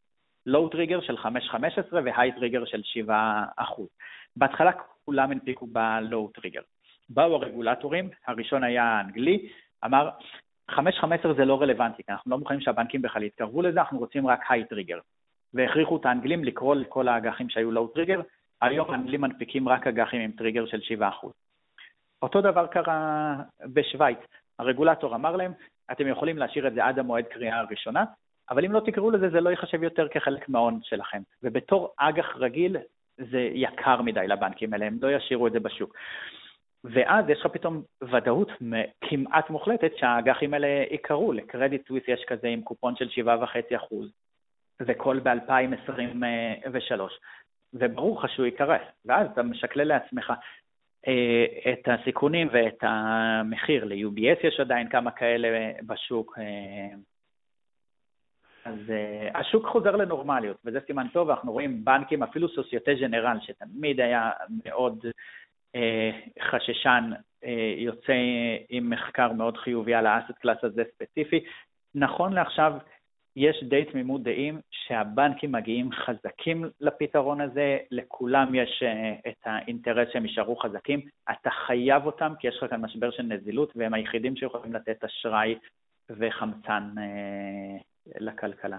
[0.47, 1.26] low trigger של 5.15
[1.93, 3.45] ו high trigger של 7
[4.36, 4.70] בהתחלה
[5.05, 6.61] כולם הנפיקו ב low trigger.
[7.09, 9.49] באו הרגולטורים, הראשון היה האנגלי,
[9.84, 10.11] אמר
[10.71, 10.77] 5.15
[11.37, 14.99] זה לא רלוונטי, אנחנו לא מוכנים שהבנקים בכלל יתקרבו לזה, אנחנו רוצים רק high trigger.
[15.55, 18.20] והכריחו את האנגלים לקרוא לכל האג"חים שהיו low trigger,
[18.62, 21.27] היום האנגלים מנפיקים רק אג"חים עם טריגר של 7%.
[22.23, 23.35] אותו דבר קרה
[23.65, 24.19] בשוויץ,
[24.59, 25.53] הרגולטור אמר להם,
[25.93, 28.05] אתם יכולים להשאיר את זה עד המועד קריאה הראשונה,
[28.51, 31.23] אבל אם לא תקראו לזה, זה לא ייחשב יותר כחלק מההון שלכם.
[31.43, 32.77] ובתור אג"ח רגיל,
[33.19, 35.95] זה יקר מדי לבנקים האלה, הם לא ישאירו את זה בשוק.
[36.85, 38.51] ואז יש לך פתאום ודאות
[39.01, 41.32] כמעט מוחלטת שהאג"חים האלה יקרו.
[41.32, 43.95] לקרדיט סוויס יש כזה עם קופון של 7.5%,
[44.80, 47.01] וכל ב-2023.
[47.74, 50.32] וברור לך שהוא יקרס, ואז אתה משקלל לעצמך
[51.09, 53.85] אה, את הסיכונים ואת המחיר.
[53.85, 56.39] ל-UBS יש עדיין כמה כאלה בשוק.
[56.39, 56.97] אה,
[58.64, 64.01] אז uh, השוק חוזר לנורמליות, וזה סימן טוב, אנחנו רואים בנקים, אפילו סוסייטה ג'נרל, שתמיד
[64.01, 64.30] היה
[64.64, 65.05] מאוד
[66.51, 67.11] חששן,
[67.45, 68.12] uh, יוצא
[68.68, 71.45] עם מחקר מאוד חיובי על האסט קלאס הזה ספציפי.
[71.95, 72.72] נכון לעכשיו,
[73.37, 80.27] יש די תמימות דעים שהבנקים מגיעים חזקים לפתרון הזה, לכולם יש uh, את האינטרס שהם
[80.27, 81.01] יישארו חזקים,
[81.31, 85.55] אתה חייב אותם כי יש לך כאן משבר של נזילות והם היחידים שיכולים לתת אשראי
[86.11, 86.95] וחמצן
[88.20, 88.79] לכלכלה.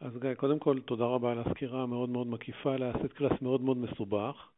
[0.00, 3.76] אז גיא, קודם כל תודה רבה על הסקירה המאוד מאוד מקיפה, לאסט קלאס מאוד מאוד
[3.76, 4.48] מסובך.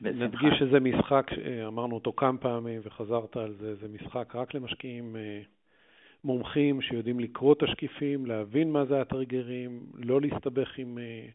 [0.00, 1.26] נדגיש שזה משחק,
[1.66, 5.40] אמרנו אותו כמה פעמים וחזרת על זה, זה משחק רק למשקיעים אה,
[6.24, 11.26] מומחים שיודעים לקרוא את השקיפים, להבין מה זה הטריגרים, לא להסתבך עם אה,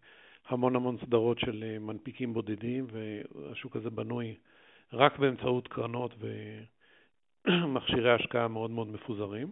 [0.49, 4.35] המון המון סדרות של אה, מנפיקים בודדים, והשוק הזה בנוי
[4.93, 6.15] רק באמצעות קרנות
[7.47, 9.47] ומכשירי השקעה מאוד מאוד מפוזרים.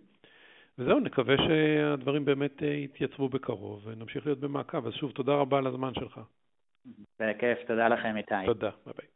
[0.79, 4.87] וזהו, נקווה שהדברים באמת אה, יתייצבו בקרוב ונמשיך להיות במעקב.
[4.87, 6.19] אז שוב, תודה רבה על הזמן שלך.
[7.19, 8.35] בכיף, תודה לכם איתי.
[8.45, 9.05] תודה, ביי ביי.